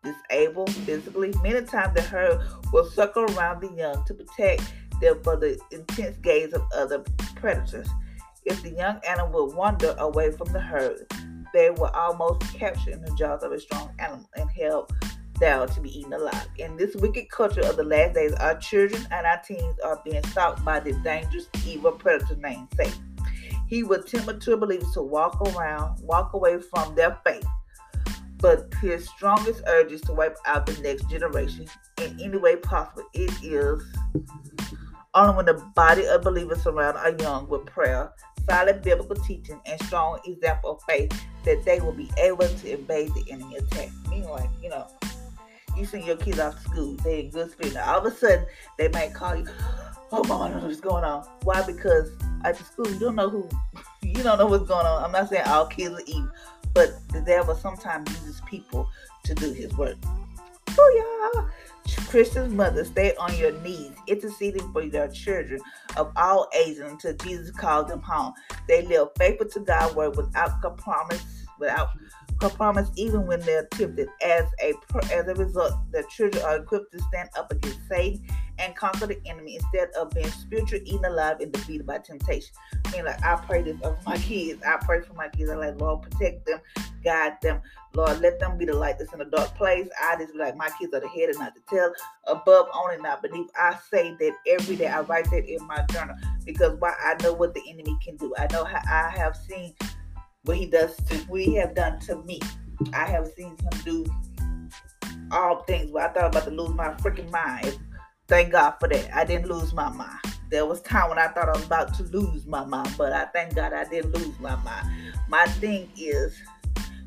disabled 0.02 0.72
physically. 0.72 1.32
Many 1.42 1.64
times 1.66 1.94
the 1.94 2.02
herd 2.02 2.40
will 2.72 2.88
circle 2.90 3.24
around 3.36 3.62
the 3.62 3.72
young 3.76 4.04
to 4.06 4.14
protect 4.14 4.62
them 5.00 5.22
from 5.22 5.40
the 5.40 5.58
intense 5.70 6.16
gaze 6.18 6.52
of 6.52 6.62
other 6.74 7.04
predators. 7.36 7.88
If 8.44 8.62
the 8.62 8.70
young 8.70 9.00
animal 9.08 9.52
wander 9.52 9.94
away 9.98 10.32
from 10.32 10.52
the 10.52 10.60
herd, 10.60 11.06
they 11.52 11.70
were 11.70 11.94
almost 11.94 12.43
captured 12.55 12.94
in 12.94 13.02
the 13.02 13.14
jaws 13.14 13.43
of 13.43 13.52
a 13.52 13.61
strong 13.61 13.91
animal 13.99 14.29
and 14.37 14.50
held 14.50 14.93
down 15.41 15.69
to 15.69 15.81
be 15.81 15.99
eaten 15.99 16.12
alive. 16.12 16.47
In 16.58 16.76
this 16.76 16.94
wicked 16.97 17.31
culture 17.31 17.62
of 17.62 17.76
the 17.76 17.85
last 17.85 18.14
days, 18.14 18.32
our 18.35 18.56
children 18.58 19.06
and 19.11 19.26
our 19.26 19.41
teens 19.47 19.76
are 19.85 20.00
being 20.05 20.23
stalked 20.26 20.64
by 20.64 20.81
the 20.81 20.93
dangerous, 21.02 21.49
evil 21.67 21.93
predator 21.93 22.37
named 22.37 22.69
Satan. 22.76 23.17
He 23.67 23.82
would 23.82 24.06
tempt 24.06 24.26
mature 24.26 24.56
believers 24.56 24.93
to 24.94 25.02
walk 25.02 25.41
around, 25.41 26.00
walk 26.02 26.35
away 26.35 26.58
from 26.61 26.94
their 26.94 27.19
faith. 27.25 27.47
But 28.38 28.73
his 28.81 29.08
strongest 29.08 29.62
urge 29.67 29.93
is 29.93 30.00
to 30.02 30.12
wipe 30.12 30.37
out 30.47 30.67
the 30.67 30.81
next 30.82 31.08
generation 31.08 31.67
in 32.02 32.19
any 32.21 32.38
way 32.38 32.57
possible. 32.57 33.04
It 33.12 33.33
is 33.42 33.83
only 35.14 35.37
when 35.37 35.47
the 35.47 35.54
body 35.75 36.07
of 36.07 36.23
believers 36.23 36.62
surround 36.62 36.97
our 36.97 37.14
young 37.21 37.49
with 37.49 37.66
prayer, 37.66 38.12
solid 38.50 38.83
biblical 38.83 39.14
teaching, 39.14 39.61
and 39.64 39.80
strong 39.83 40.19
example 40.25 40.73
of 40.73 40.83
faith 40.83 41.12
that 41.45 41.64
they 41.64 41.80
will 41.80 41.92
be 41.92 42.11
able 42.19 42.49
to 42.49 42.69
evade 42.69 43.12
the 43.14 43.25
enemy 43.30 43.57
attack. 43.57 43.90
Meanwhile, 44.09 44.50
you 44.61 44.69
know, 44.69 44.88
you 45.76 45.87
send 45.87 46.04
your 46.04 46.16
kids 46.16 46.40
off 46.40 46.57
to 46.57 46.61
school, 46.62 46.97
they 47.04 47.21
in 47.21 47.30
good 47.30 47.52
spirit. 47.52 47.75
Now 47.75 47.95
all 47.95 48.04
of 48.04 48.12
a 48.12 48.16
sudden 48.16 48.45
they 48.76 48.88
might 48.88 49.14
call 49.14 49.37
you, 49.37 49.47
oh 50.11 50.25
mama, 50.25 50.59
what's 50.66 50.80
going 50.80 51.04
on. 51.04 51.25
Why? 51.45 51.62
Because 51.64 52.11
at 52.45 52.57
the 52.57 52.64
school 52.64 52.90
you 52.90 52.99
don't 52.99 53.14
know 53.14 53.30
who 53.30 53.49
you 54.02 54.23
don't 54.23 54.38
know 54.38 54.47
what's 54.47 54.66
going 54.66 54.85
on. 54.85 55.04
I'm 55.04 55.12
not 55.12 55.28
saying 55.28 55.45
all 55.47 55.66
kids 55.66 55.95
are 55.95 56.02
evil, 56.07 56.30
but 56.75 57.09
the 57.11 57.21
devil 57.21 57.54
sometimes 57.54 58.11
uses 58.11 58.42
people 58.47 58.88
to 59.25 59.35
do 59.35 59.52
his 59.52 59.73
work. 59.76 59.97
Oh 60.76 61.33
yeah. 61.35 61.50
Christian 62.09 62.56
mothers, 62.56 62.88
stay 62.88 63.14
on 63.16 63.37
your 63.37 63.52
knees, 63.61 63.92
interceding 64.06 64.73
for 64.73 64.87
their 64.87 65.09
children 65.09 65.61
of 65.97 66.12
all 66.16 66.49
ages 66.54 66.80
until 66.80 67.14
Jesus 67.16 67.50
calls 67.50 67.88
them 67.88 68.00
home. 68.00 68.32
They 68.68 68.82
live 68.82 69.09
faithful 69.16 69.49
to 69.49 69.61
God's 69.61 69.94
word 69.94 70.16
without 70.16 70.61
compromise, 70.61 71.25
without 71.59 71.88
compromise, 72.40 72.90
even 72.97 73.26
when 73.26 73.40
they're 73.40 73.66
tempted. 73.66 74.09
As 74.25 74.44
a 74.62 74.73
as 75.12 75.28
a 75.28 75.35
result, 75.35 75.73
the 75.92 76.04
children 76.11 76.42
are 76.44 76.56
equipped 76.56 76.92
to 76.92 77.00
stand 77.02 77.28
up 77.37 77.52
against 77.52 77.87
Satan 77.88 78.26
and 78.59 78.75
conquer 78.75 79.06
the 79.06 79.18
enemy 79.26 79.56
instead 79.56 79.88
of 79.99 80.11
being 80.11 80.30
spiritually 80.30 80.85
eaten 80.87 81.04
alive 81.04 81.40
and 81.40 81.52
defeated 81.52 81.87
by 81.87 81.99
temptation. 81.99 82.54
I 82.85 82.92
mean, 82.92 83.04
like 83.04 83.23
I 83.25 83.37
pray 83.37 83.62
this 83.62 83.76
over 83.82 83.99
my 84.06 84.16
kids. 84.18 84.62
I 84.62 84.76
pray 84.85 85.00
for 85.00 85.14
my 85.14 85.28
kids. 85.28 85.50
I 85.50 85.56
like 85.56 85.80
Lord 85.80 86.02
protect 86.02 86.47
them, 86.47 86.61
guide 87.04 87.40
them. 87.42 87.61
Lord, 87.94 88.20
let 88.20 88.38
them 88.38 88.56
be 88.56 88.64
the 88.66 88.75
light 88.75 88.99
that's 88.99 89.12
in 89.12 89.20
a 89.20 89.25
dark 89.25 89.54
place. 89.56 89.88
I 90.02 90.16
just 90.16 90.35
like 90.37 90.56
my 90.56 90.70
kids 90.78 90.94
are 90.94 91.00
the 91.00 91.09
head 91.09 91.28
and 91.28 91.38
not 91.38 91.54
the 91.54 91.61
tail, 91.68 91.92
above 92.26 92.68
only 92.75 92.99
not 92.99 93.23
beneath. 93.23 93.50
I 93.56 93.76
say 93.90 94.14
that 94.18 94.32
every 94.47 94.76
day. 94.76 94.87
I 94.87 95.00
write 95.00 95.30
that 95.30 95.44
in 95.49 95.66
my 95.66 95.85
journal 95.90 96.16
because 96.44 96.78
why 96.78 96.94
I 97.00 97.16
know 97.23 97.32
what 97.32 97.54
the 97.54 97.62
enemy 97.68 97.97
can 98.04 98.16
do. 98.16 98.32
I 98.38 98.47
know 98.52 98.64
how 98.64 98.80
I 98.88 99.11
have 99.11 99.37
seen 99.37 99.75
what 100.44 100.56
he 100.56 100.66
does 100.66 100.97
to 100.97 101.16
what 101.28 101.40
he 101.40 101.54
have 101.56 101.75
done 101.75 101.99
to 102.00 102.16
me. 102.23 102.40
I 102.94 103.06
have 103.06 103.28
seen 103.37 103.56
him 103.59 103.80
do 103.85 104.06
all 105.30 105.62
things 105.64 105.90
where 105.90 106.09
I 106.09 106.12
thought 106.12 106.26
about 106.26 106.44
to 106.44 106.50
lose 106.50 106.70
my 106.70 106.88
freaking 106.94 107.30
mind. 107.30 107.78
Thank 108.26 108.52
God 108.52 108.76
for 108.80 108.88
that. 108.88 109.14
I 109.14 109.25
didn't 109.25 109.50
lose 109.50 109.73
my 109.75 109.90
mind. 109.90 110.18
There 110.50 110.66
was 110.66 110.80
time 110.80 111.11
when 111.11 111.18
I 111.18 111.28
thought 111.28 111.49
I 111.49 111.52
was 111.52 111.64
about 111.64 111.94
to 111.94 112.04
lose 112.04 112.47
my 112.47 112.64
mind, 112.64 112.94
but 112.97 113.12
I 113.12 113.26
thank 113.26 113.54
God 113.54 113.73
I 113.73 113.85
didn't 113.85 114.12
lose 114.12 114.38
my 114.40 114.56
mind. 114.56 114.88
My 115.28 115.47
thing 115.47 115.90
is 115.97 116.37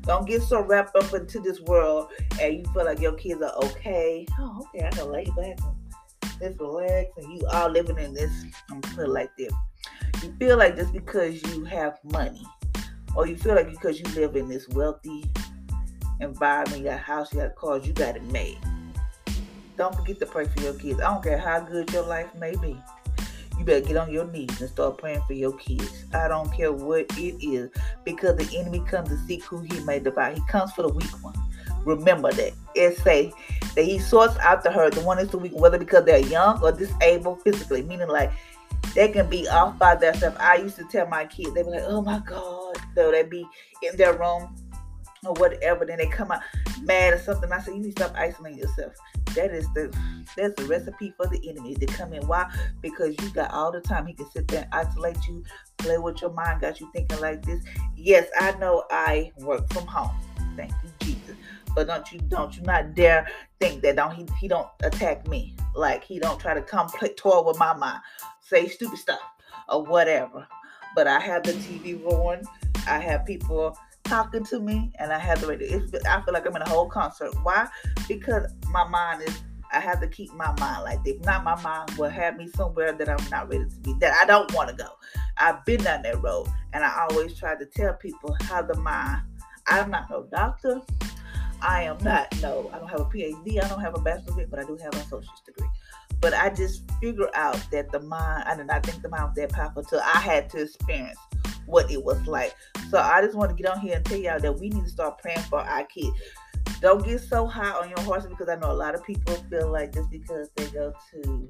don't 0.02 0.26
get 0.26 0.42
so 0.42 0.60
wrapped 0.60 0.94
up 0.96 1.12
into 1.14 1.40
this 1.40 1.60
world 1.60 2.10
and 2.40 2.58
you 2.58 2.64
feel 2.72 2.84
like 2.84 3.00
your 3.00 3.14
kids 3.14 3.42
are 3.42 3.54
okay. 3.64 4.26
Oh, 4.38 4.66
okay, 4.74 4.86
I 4.86 4.90
can 4.90 5.10
lay 5.10 5.24
back 5.24 5.58
and 6.22 6.38
just 6.40 6.60
relax 6.60 7.10
and 7.16 7.32
you 7.32 7.46
all 7.52 7.70
living 7.70 7.98
in 7.98 8.14
this. 8.14 8.30
I'm 8.70 8.80
put 8.80 9.08
like 9.08 9.30
this. 9.36 9.52
You 10.22 10.34
feel 10.38 10.56
like 10.56 10.76
just 10.76 10.92
because 10.92 11.42
you 11.42 11.64
have 11.64 11.98
money 12.04 12.46
or 13.16 13.26
you 13.26 13.36
feel 13.36 13.54
like 13.54 13.70
because 13.70 13.98
you 13.98 14.06
live 14.14 14.36
in 14.36 14.48
this 14.48 14.68
wealthy 14.68 15.24
environment, 16.20 16.82
you 16.82 16.88
got 16.88 16.94
a 16.94 17.02
house, 17.02 17.32
you 17.32 17.40
got 17.40 17.54
cars, 17.54 17.86
you 17.86 17.92
got 17.92 18.16
it 18.16 18.22
made. 18.24 18.58
Don't 19.76 19.94
forget 19.94 20.20
to 20.20 20.26
pray 20.26 20.46
for 20.46 20.60
your 20.60 20.74
kids. 20.74 21.00
I 21.00 21.12
don't 21.12 21.22
care 21.22 21.38
how 21.38 21.60
good 21.60 21.92
your 21.92 22.06
life 22.06 22.32
may 22.36 22.54
be. 22.56 22.76
You 23.58 23.64
better 23.64 23.86
get 23.86 23.96
on 23.96 24.12
your 24.12 24.26
knees 24.26 24.60
and 24.60 24.68
start 24.68 24.98
praying 24.98 25.22
for 25.26 25.32
your 25.32 25.56
kids. 25.56 26.04
I 26.12 26.28
don't 26.28 26.52
care 26.52 26.72
what 26.72 27.06
it 27.16 27.44
is, 27.44 27.70
because 28.04 28.36
the 28.36 28.58
enemy 28.58 28.80
comes 28.80 29.08
to 29.10 29.18
seek 29.26 29.44
who 29.44 29.60
he 29.60 29.80
may 29.80 30.00
devour. 30.00 30.32
He 30.32 30.42
comes 30.48 30.72
for 30.72 30.82
the 30.82 30.88
weak 30.88 31.10
one. 31.22 31.34
Remember 31.84 32.32
that. 32.32 32.52
It 32.74 32.98
say 32.98 33.32
that 33.76 33.84
he 33.84 33.98
sorts 33.98 34.36
out 34.38 34.64
the 34.64 34.72
herd, 34.72 34.94
the 34.94 35.02
one 35.02 35.18
is 35.18 35.28
the 35.28 35.38
weak, 35.38 35.52
whether 35.54 35.78
because 35.78 36.04
they're 36.04 36.18
young 36.18 36.62
or 36.62 36.72
disabled 36.72 37.42
physically, 37.42 37.82
meaning 37.82 38.08
like 38.08 38.32
they 38.94 39.08
can 39.08 39.28
be 39.28 39.48
off 39.48 39.78
by 39.78 39.94
themselves. 39.94 40.36
I 40.40 40.56
used 40.56 40.76
to 40.76 40.84
tell 40.84 41.06
my 41.06 41.24
kids, 41.24 41.52
they 41.54 41.62
be 41.62 41.70
like, 41.70 41.84
oh 41.86 42.02
my 42.02 42.20
God. 42.20 42.63
So 42.94 43.10
they 43.10 43.22
be 43.22 43.46
in 43.82 43.96
their 43.96 44.16
room 44.16 44.54
or 45.26 45.32
whatever. 45.34 45.84
Then 45.84 45.98
they 45.98 46.06
come 46.06 46.30
out 46.30 46.42
mad 46.82 47.14
or 47.14 47.18
something. 47.18 47.50
I 47.52 47.60
said, 47.60 47.74
you 47.74 47.80
need 47.80 47.96
to 47.96 48.02
stop 48.04 48.16
isolating 48.16 48.58
yourself. 48.58 48.94
That 49.34 49.50
is 49.50 49.66
the 49.74 49.94
that's 50.36 50.54
the 50.54 50.64
recipe 50.66 51.12
for 51.16 51.26
the 51.26 51.48
enemy 51.48 51.74
to 51.74 51.86
come 51.86 52.12
in. 52.12 52.26
Why? 52.26 52.50
Because 52.80 53.16
you 53.20 53.30
got 53.30 53.50
all 53.52 53.72
the 53.72 53.80
time. 53.80 54.06
He 54.06 54.14
can 54.14 54.30
sit 54.30 54.46
there 54.48 54.62
and 54.62 54.86
isolate 54.86 55.26
you, 55.26 55.42
play 55.78 55.98
with 55.98 56.20
your 56.20 56.32
mind, 56.32 56.60
got 56.60 56.80
you 56.80 56.88
thinking 56.92 57.20
like 57.20 57.44
this. 57.44 57.62
Yes, 57.96 58.28
I 58.38 58.52
know 58.58 58.84
I 58.90 59.32
work 59.38 59.72
from 59.72 59.86
home. 59.86 60.14
Thank 60.56 60.72
you, 60.82 60.90
Jesus. 61.00 61.36
But 61.74 61.88
don't 61.88 62.10
you 62.12 62.20
don't 62.20 62.56
you 62.56 62.62
not 62.62 62.94
dare 62.94 63.26
think 63.60 63.82
that 63.82 63.96
don't 63.96 64.14
he 64.14 64.26
he 64.40 64.46
don't 64.48 64.68
attack 64.82 65.26
me. 65.26 65.56
Like 65.74 66.04
he 66.04 66.20
don't 66.20 66.38
try 66.38 66.54
to 66.54 66.62
come 66.62 66.88
play 66.88 67.12
toy 67.14 67.42
with 67.42 67.58
my 67.58 67.74
mind, 67.74 68.00
say 68.40 68.68
stupid 68.68 68.98
stuff 68.98 69.20
or 69.68 69.82
whatever. 69.84 70.46
But 70.94 71.08
I 71.08 71.18
have 71.18 71.42
the 71.42 71.52
TV 71.52 72.00
rolling. 72.04 72.44
I 72.86 72.98
have 72.98 73.24
people 73.24 73.76
talking 74.04 74.44
to 74.44 74.60
me 74.60 74.92
and 74.98 75.12
I 75.12 75.18
have 75.18 75.40
the 75.40 75.46
radio. 75.46 75.78
It's, 75.78 76.04
I 76.06 76.20
feel 76.22 76.34
like 76.34 76.46
I'm 76.46 76.54
in 76.56 76.62
a 76.62 76.68
whole 76.68 76.88
concert. 76.88 77.34
Why? 77.42 77.68
Because 78.08 78.52
my 78.70 78.86
mind 78.86 79.22
is. 79.22 79.42
I 79.72 79.80
have 79.80 80.00
to 80.02 80.06
keep 80.06 80.32
my 80.34 80.54
mind 80.60 80.84
like 80.84 81.02
this. 81.02 81.18
Not 81.24 81.42
my 81.42 81.60
mind 81.60 81.90
will 81.98 82.08
have 82.08 82.36
me 82.36 82.48
somewhere 82.54 82.92
that 82.92 83.08
I'm 83.08 83.28
not 83.28 83.48
ready 83.50 83.64
to 83.68 83.76
be. 83.80 83.92
That 83.98 84.16
I 84.22 84.24
don't 84.24 84.52
want 84.54 84.68
to 84.68 84.76
go. 84.76 84.88
I've 85.36 85.64
been 85.64 85.82
down 85.82 86.02
that 86.02 86.22
road, 86.22 86.46
and 86.72 86.84
I 86.84 87.08
always 87.10 87.36
try 87.36 87.56
to 87.56 87.66
tell 87.66 87.94
people 87.94 88.36
how 88.42 88.62
the 88.62 88.76
mind. 88.76 89.22
I'm 89.66 89.90
not 89.90 90.08
no 90.10 90.28
doctor. 90.30 90.80
I 91.60 91.84
am 91.84 91.96
not 92.04 92.40
no. 92.40 92.70
I 92.72 92.78
don't 92.78 92.88
have 92.88 93.00
a 93.00 93.04
PhD. 93.06 93.64
I 93.64 93.68
don't 93.68 93.80
have 93.80 93.96
a 93.96 94.00
bachelor's 94.00 94.26
degree, 94.26 94.46
but 94.48 94.60
I 94.60 94.64
do 94.64 94.76
have 94.76 94.94
a 94.94 94.98
associate's 94.98 95.40
degree. 95.44 95.68
But 96.20 96.34
I 96.34 96.50
just 96.50 96.88
figure 97.00 97.30
out 97.34 97.58
that 97.72 97.90
the 97.90 97.98
mind. 97.98 98.44
I 98.46 98.56
did 98.56 98.68
not 98.68 98.86
think 98.86 99.02
the 99.02 99.08
mind 99.08 99.24
was 99.24 99.34
that 99.36 99.50
powerful 99.50 99.82
until 99.82 100.00
I 100.00 100.20
had 100.20 100.50
to 100.50 100.62
experience 100.62 101.18
what 101.66 101.90
it 101.90 102.02
was 102.02 102.26
like. 102.26 102.54
So 102.90 102.98
I 102.98 103.20
just 103.22 103.36
want 103.36 103.56
to 103.56 103.60
get 103.60 103.70
on 103.70 103.80
here 103.80 103.96
and 103.96 104.04
tell 104.04 104.18
y'all 104.18 104.38
that 104.38 104.52
we 104.58 104.70
need 104.70 104.84
to 104.84 104.90
start 104.90 105.18
praying 105.18 105.40
for 105.40 105.60
our 105.60 105.84
kids. 105.84 106.16
Don't 106.80 107.04
get 107.04 107.20
so 107.20 107.46
high 107.46 107.70
on 107.70 107.88
your 107.88 108.00
horses 108.00 108.30
because 108.30 108.48
I 108.48 108.56
know 108.56 108.70
a 108.70 108.74
lot 108.74 108.94
of 108.94 109.04
people 109.04 109.34
feel 109.50 109.70
like 109.70 109.92
just 109.94 110.10
because 110.10 110.50
they 110.56 110.66
go 110.66 110.92
to 111.12 111.48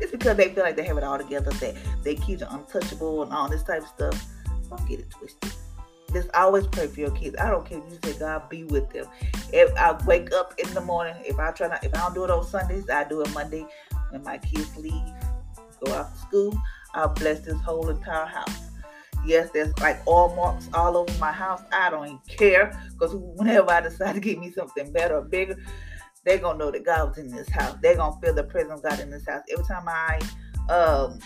it's 0.00 0.12
because 0.12 0.36
they 0.36 0.50
feel 0.50 0.62
like 0.62 0.76
they 0.76 0.84
have 0.84 0.98
it 0.98 1.04
all 1.04 1.18
together 1.18 1.50
that 1.50 1.74
their 2.02 2.14
kids 2.14 2.42
are 2.42 2.54
untouchable 2.54 3.22
and 3.22 3.32
all 3.32 3.48
this 3.48 3.62
type 3.62 3.82
of 3.82 3.88
stuff. 3.88 4.26
Don't 4.68 4.88
get 4.88 5.00
it 5.00 5.10
twisted. 5.10 5.52
Just 6.12 6.30
always 6.34 6.66
pray 6.66 6.86
for 6.86 7.00
your 7.00 7.10
kids. 7.10 7.36
I 7.38 7.50
don't 7.50 7.66
care 7.66 7.78
if 7.78 7.84
you 7.90 7.98
say 8.02 8.18
God 8.18 8.48
be 8.48 8.64
with 8.64 8.90
them. 8.90 9.06
If 9.52 9.74
I 9.76 9.98
wake 10.04 10.32
up 10.32 10.54
in 10.58 10.72
the 10.74 10.80
morning, 10.80 11.14
if 11.24 11.38
I 11.38 11.50
try 11.50 11.68
not, 11.68 11.84
if 11.84 11.94
I 11.94 11.98
don't 11.98 12.14
do 12.14 12.24
it 12.24 12.30
on 12.30 12.44
Sundays, 12.44 12.88
I 12.90 13.04
do 13.04 13.22
it 13.22 13.32
Monday 13.32 13.66
when 14.10 14.22
my 14.22 14.38
kids 14.38 14.76
leave, 14.76 14.92
go 15.84 15.92
out 15.92 16.12
to 16.12 16.20
school. 16.20 16.62
I'll 16.96 17.10
bless 17.10 17.40
this 17.40 17.60
whole 17.60 17.88
entire 17.90 18.24
house. 18.24 18.70
Yes, 19.24 19.50
there's 19.52 19.76
like 19.80 20.00
all 20.06 20.34
marks 20.34 20.68
all 20.72 20.96
over 20.96 21.12
my 21.18 21.30
house. 21.30 21.60
I 21.70 21.90
don't 21.90 22.06
even 22.06 22.20
care 22.26 22.80
because 22.92 23.14
whenever 23.14 23.70
I 23.70 23.82
decide 23.82 24.14
to 24.14 24.20
get 24.20 24.38
me 24.38 24.50
something 24.50 24.90
better 24.92 25.18
or 25.18 25.22
bigger, 25.22 25.58
they're 26.24 26.38
gonna 26.38 26.58
know 26.58 26.70
that 26.70 26.84
God 26.84 27.10
was 27.10 27.18
in 27.18 27.30
this 27.30 27.48
house. 27.50 27.76
They're 27.82 27.96
gonna 27.96 28.18
feel 28.22 28.34
the 28.34 28.44
presence 28.44 28.80
of 28.80 28.90
God 28.90 29.00
in 29.00 29.10
this 29.10 29.26
house. 29.26 29.42
Every 29.52 29.64
time 29.64 29.84
I 29.86 30.20
um 30.72 31.18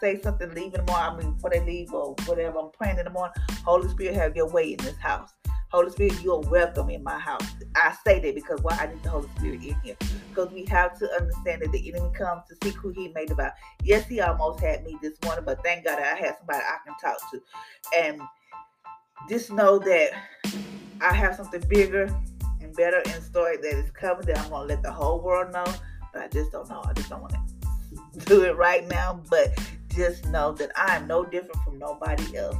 say 0.00 0.20
something, 0.20 0.50
leave 0.50 0.74
in 0.74 0.84
the 0.84 0.92
morning, 0.92 1.10
I 1.10 1.16
mean 1.16 1.34
before 1.34 1.50
they 1.50 1.64
leave 1.64 1.92
or 1.92 2.14
whatever, 2.26 2.58
I'm 2.60 2.70
praying 2.70 2.98
in 2.98 3.04
the 3.04 3.10
morning. 3.10 3.34
Holy 3.64 3.88
Spirit, 3.88 4.14
have 4.14 4.36
your 4.36 4.48
way 4.50 4.72
in 4.72 4.78
this 4.78 4.96
house. 4.98 5.30
Holy 5.72 5.90
Spirit, 5.90 6.22
you're 6.22 6.40
welcome 6.40 6.90
in 6.90 7.02
my 7.02 7.18
house. 7.18 7.46
I 7.74 7.96
say 8.04 8.20
that 8.20 8.34
because 8.34 8.60
why 8.60 8.76
I 8.78 8.88
need 8.88 9.02
the 9.02 9.08
Holy 9.08 9.28
Spirit 9.36 9.62
in 9.64 9.74
here. 9.82 9.96
Because 10.28 10.52
we 10.52 10.66
have 10.66 10.98
to 10.98 11.10
understand 11.18 11.62
that 11.62 11.72
the 11.72 11.88
enemy 11.88 12.10
comes 12.14 12.42
to 12.50 12.56
seek 12.62 12.76
who 12.76 12.90
he 12.90 13.08
made 13.08 13.30
about. 13.30 13.52
Yes, 13.82 14.06
he 14.06 14.20
almost 14.20 14.60
had 14.60 14.84
me 14.84 14.98
this 15.00 15.14
morning, 15.24 15.44
but 15.46 15.64
thank 15.64 15.86
God 15.86 15.98
I 15.98 16.14
had 16.14 16.36
somebody 16.36 16.60
I 16.60 16.76
can 16.84 16.94
talk 17.00 17.18
to. 17.30 17.42
And 17.98 18.20
just 19.30 19.50
know 19.50 19.78
that 19.78 20.10
I 21.00 21.14
have 21.14 21.36
something 21.36 21.62
bigger 21.68 22.14
and 22.60 22.76
better 22.76 22.98
in 22.98 23.22
store 23.22 23.56
that 23.56 23.64
is 23.64 23.90
coming 23.92 24.26
that 24.26 24.40
I'm 24.40 24.50
gonna 24.50 24.66
let 24.66 24.82
the 24.82 24.92
whole 24.92 25.22
world 25.22 25.54
know. 25.54 25.64
But 26.12 26.22
I 26.22 26.28
just 26.28 26.52
don't 26.52 26.68
know. 26.68 26.82
I 26.86 26.92
just 26.92 27.08
don't 27.08 27.22
want 27.22 27.32
to 27.32 28.20
do 28.26 28.42
it 28.42 28.58
right 28.58 28.86
now. 28.86 29.22
But 29.30 29.58
just 29.88 30.26
know 30.26 30.52
that 30.52 30.70
I 30.76 30.96
am 30.96 31.06
no 31.06 31.24
different 31.24 31.56
from 31.64 31.78
nobody 31.78 32.36
else. 32.36 32.56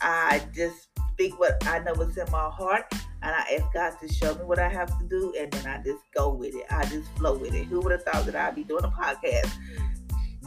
I 0.00 0.40
just 0.54 0.93
speak 1.14 1.38
what 1.38 1.64
I 1.66 1.78
know 1.78 1.94
what's 1.94 2.16
in 2.16 2.30
my 2.30 2.50
heart, 2.50 2.86
and 2.92 3.30
I 3.34 3.56
ask 3.56 3.72
God 3.72 3.92
to 4.00 4.12
show 4.12 4.34
me 4.34 4.44
what 4.44 4.58
I 4.58 4.68
have 4.68 4.98
to 4.98 5.04
do, 5.04 5.32
and 5.38 5.50
then 5.52 5.66
I 5.66 5.82
just 5.82 6.02
go 6.14 6.30
with 6.30 6.54
it. 6.54 6.66
I 6.70 6.84
just 6.86 7.08
flow 7.16 7.36
with 7.36 7.54
it. 7.54 7.66
Who 7.66 7.80
would 7.80 7.92
have 7.92 8.02
thought 8.02 8.26
that 8.26 8.34
I'd 8.34 8.56
be 8.56 8.64
doing 8.64 8.84
a 8.84 8.88
podcast? 8.88 9.50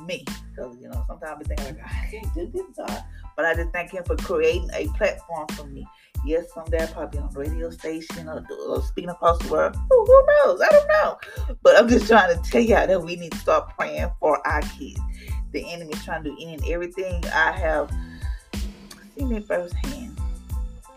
Me, 0.05 0.23
because 0.51 0.77
you 0.79 0.89
know 0.89 1.03
sometimes 1.07 1.41
I 1.43 1.55
think 1.55 1.59
like 1.61 1.85
I 1.85 2.07
can't 2.11 2.33
do 2.33 2.51
this, 2.53 2.65
God. 2.77 3.03
but 3.35 3.45
I 3.45 3.55
just 3.55 3.71
thank 3.71 3.91
Him 3.91 4.03
for 4.03 4.15
creating 4.17 4.69
a 4.73 4.87
platform 4.89 5.47
for 5.53 5.65
me. 5.65 5.87
Yes, 6.25 6.45
someday 6.53 6.81
I'll 6.81 6.87
probably 6.87 7.17
be 7.17 7.23
on 7.23 7.35
a 7.35 7.39
radio 7.39 7.69
station 7.69 8.27
or, 8.27 8.45
or 8.67 8.81
speaking 8.83 9.09
across 9.09 9.39
the 9.39 9.51
world. 9.51 9.75
Who, 9.75 10.05
who 10.05 10.25
knows? 10.27 10.61
I 10.61 10.67
don't 10.69 10.87
know. 10.87 11.17
But 11.63 11.77
I'm 11.77 11.87
just 11.87 12.07
trying 12.07 12.35
to 12.35 12.49
tell 12.49 12.61
y'all 12.61 12.85
that 12.85 13.01
we 13.01 13.15
need 13.15 13.31
to 13.31 13.37
start 13.37 13.69
praying 13.77 14.09
for 14.19 14.45
our 14.45 14.61
kids. 14.61 14.99
The 15.51 15.71
enemy 15.71 15.93
is 15.93 16.03
trying 16.03 16.23
to 16.25 16.31
do 16.31 16.37
any 16.39 16.73
everything. 16.73 17.23
I 17.27 17.51
have 17.53 17.91
seen 19.15 19.31
it 19.31 19.47
firsthand 19.47 20.16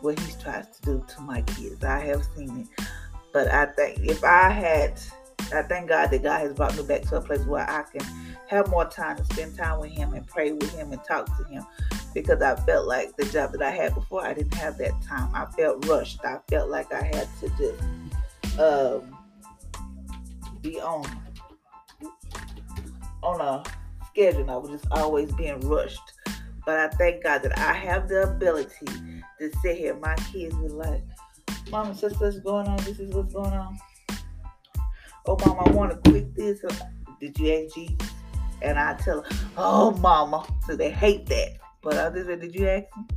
what 0.03 0.19
he 0.19 0.33
tries 0.43 0.67
to 0.69 0.83
do 0.83 1.05
to 1.09 1.21
my 1.23 1.43
kids. 1.43 1.85
I 1.85 1.99
have 2.01 2.25
seen 2.37 2.69
it. 2.79 2.85
But 3.33 3.49
I 3.49 3.67
think 3.67 4.01
if 4.01 4.25
I 4.25 4.51
had, 4.51 5.01
I 5.53 5.63
thank 5.63 5.89
God 5.89 6.11
that 6.11 6.23
God 6.23 6.41
has 6.41 6.55
brought 6.55 6.77
me 6.77 6.83
back 6.83 7.03
to 7.03 7.17
a 7.17 7.21
place 7.21 7.45
where 7.45 7.69
I 7.69 7.83
can 7.83 8.07
have 8.49 8.69
more 8.69 8.85
time 8.85 9.17
to 9.17 9.25
spend 9.25 9.57
time 9.57 9.81
with 9.81 9.91
Him 9.91 10.13
and 10.13 10.27
pray 10.27 10.53
with 10.53 10.75
Him 10.75 10.93
and 10.93 11.03
talk 11.05 11.27
to 11.27 11.45
Him 11.45 11.65
because 12.15 12.43
I 12.43 12.57
felt 12.57 12.87
like 12.87 13.17
the 13.17 13.25
job 13.27 13.53
that 13.53 13.63
I 13.63 13.71
had 13.71 13.95
before, 13.95 14.25
I 14.25 14.35
didn't 14.35 14.55
have 14.55 14.79
that 14.79 15.01
time. 15.03 15.35
I 15.35 15.47
felt 15.57 15.87
rushed. 15.87 16.25
I 16.25 16.39
felt 16.49 16.71
like 16.71 16.93
I 16.93 17.05
had 17.05 17.29
to 17.41 17.49
just 17.57 18.59
um, 18.59 19.17
be 20.61 20.81
on 20.81 21.05
on 23.23 23.41
a 23.41 23.63
schedule. 24.11 24.51
I 24.51 24.57
was 24.57 24.71
just 24.71 24.87
always 24.91 25.31
being 25.33 25.61
rushed. 25.61 26.01
But 26.65 26.79
I 26.79 26.89
thank 26.97 27.23
God 27.25 27.43
that 27.43 27.59
I 27.59 27.73
have 27.73 28.09
the 28.09 28.23
ability 28.23 28.87
to 29.39 29.51
sit 29.63 29.77
here. 29.77 29.95
My 29.97 30.15
kids 30.33 30.55
were 30.57 30.69
like, 30.69 31.03
Mama, 31.71 31.95
this 31.95 32.19
what's 32.21 32.41
going 32.41 32.67
on. 32.67 32.77
This 32.79 32.99
is 32.99 33.15
what's 33.15 33.33
going 33.33 33.53
on. 33.53 33.79
Oh, 35.27 35.37
Mama, 35.45 35.63
I 35.67 35.71
want 35.71 35.93
to 35.93 36.11
quit 36.11 36.35
this. 36.35 36.65
Uh, 36.65 36.75
Did 37.21 37.39
you 37.39 37.53
ask 37.53 37.75
Jesus? 37.75 37.97
And 38.63 38.79
I 38.79 38.95
tell 38.95 39.23
her, 39.23 39.29
Oh, 39.57 39.93
Mama. 39.93 40.47
So 40.67 40.77
they 40.77 40.91
hate 40.91 41.27
that. 41.27 41.57
But 41.83 41.97
I 41.97 42.11
just 42.11 42.27
said, 42.27 42.41
Did 42.41 42.55
you 42.55 42.69
ask 42.69 42.87
him? 42.95 43.09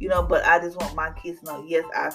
You 0.00 0.08
know, 0.08 0.22
but 0.22 0.44
I 0.44 0.58
just 0.60 0.76
want 0.80 0.94
my 0.94 1.10
kids 1.12 1.40
to 1.40 1.46
know, 1.46 1.64
yes, 1.66 1.84
I 1.94 2.10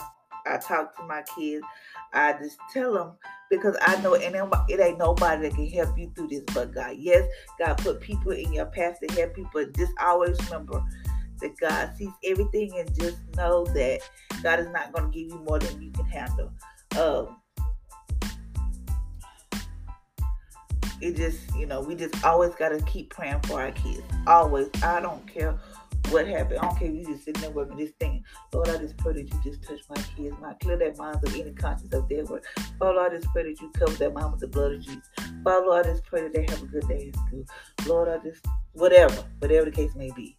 I 0.46 0.58
talk 0.58 0.96
to 0.98 1.04
my 1.04 1.24
kids. 1.36 1.66
I 2.14 2.34
just 2.34 2.58
tell 2.72 2.94
them 2.94 3.12
because 3.50 3.76
I 3.82 4.00
know 4.02 4.16
and 4.16 4.36
it 4.70 4.80
ain't 4.80 4.98
nobody 4.98 5.50
that 5.50 5.56
can 5.56 5.68
help 5.70 5.98
you 5.98 6.12
through 6.16 6.28
this 6.28 6.44
but 6.54 6.74
God. 6.74 6.96
Yes, 6.98 7.28
God 7.60 7.78
put 7.78 8.02
people 8.02 8.32
in 8.32 8.54
your 8.54 8.68
path 8.68 9.00
to 9.02 9.14
help 9.16 9.38
you, 9.38 9.50
but 9.54 9.76
just 9.76 9.94
always 10.02 10.38
remember 10.46 10.84
that 11.42 11.58
God 11.60 11.92
sees 11.98 12.12
everything 12.24 12.78
and 12.78 12.94
just 13.00 13.18
know 13.36 13.66
that 13.66 14.00
God 14.42 14.60
is 14.60 14.70
not 14.70 14.94
going 14.94 15.12
to 15.12 15.18
give 15.18 15.28
you 15.28 15.40
more 15.48 15.60
than 15.60 15.82
you 15.82 15.92
can 15.92 16.06
handle. 16.06 16.52
Um, 17.00 17.38
it 21.02 21.16
just, 21.18 21.40
you 21.56 21.66
know, 21.66 21.82
we 21.82 21.96
just 21.96 22.24
always 22.24 22.56
got 22.56 22.70
to 22.70 22.82
keep 22.84 23.10
praying 23.10 23.42
for 23.42 23.62
our 23.62 23.72
kids. 23.72 24.02
Always. 24.26 24.70
I 24.82 25.02
don't 25.02 25.26
care 25.28 25.58
what 26.14 26.28
happened. 26.28 26.60
I 26.60 26.68
don't 26.68 26.78
care 26.78 26.88
if 26.90 26.94
you 26.96 27.06
just 27.06 27.26
sitting 27.26 27.42
there 27.42 27.52
working, 27.52 27.78
just 27.78 27.96
thinking, 27.96 28.24
Lord, 28.54 28.70
I 28.70 28.78
just 28.78 28.96
pray 28.98 29.14
that 29.14 29.34
you 29.34 29.40
just 29.44 29.64
touch 29.64 29.80
my 29.90 29.96
kids, 30.16 30.36
my 30.40 30.54
clear 30.54 30.78
their 30.78 30.94
minds 30.94 31.24
of 31.28 31.34
any 31.34 31.52
conscience 31.54 31.94
of 31.94 32.08
their 32.08 32.24
work. 32.26 32.46
Father, 32.80 33.00
I 33.00 33.10
just 33.10 33.28
pray 33.30 33.44
that 33.44 33.60
you 33.60 33.72
cover 33.72 33.94
their 33.94 34.12
mind 34.12 34.32
with 34.32 34.42
the 34.42 34.48
blood 34.48 34.74
of 34.74 34.82
Jesus. 34.82 35.10
Father, 35.44 35.66
Lord, 35.66 35.86
I 35.86 35.90
just 35.90 36.06
pray 36.06 36.22
that 36.22 36.34
they 36.34 36.46
have 36.48 36.62
a 36.62 36.66
good 36.68 36.88
day 36.88 37.12
in 37.12 37.14
school. 37.14 37.46
Lord, 37.88 38.10
I 38.10 38.24
just, 38.24 38.46
whatever, 38.74 39.26
whatever 39.40 39.66
the 39.66 39.72
case 39.72 39.96
may 39.96 40.12
be. 40.12 40.36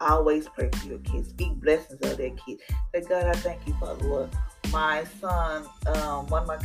Always 0.00 0.46
pray 0.48 0.68
for 0.74 0.86
your 0.86 0.98
kids. 0.98 1.30
Speak 1.30 1.54
blessings 1.54 2.00
of 2.02 2.18
their 2.18 2.30
kids. 2.30 2.60
Say, 2.94 3.00
God, 3.08 3.24
I 3.24 3.32
thank 3.32 3.66
you, 3.66 3.74
Father, 3.80 4.06
Lord. 4.06 4.30
My 4.70 5.04
son, 5.20 5.66
um, 5.86 6.26
one 6.26 6.42
of 6.42 6.48
my 6.48 6.58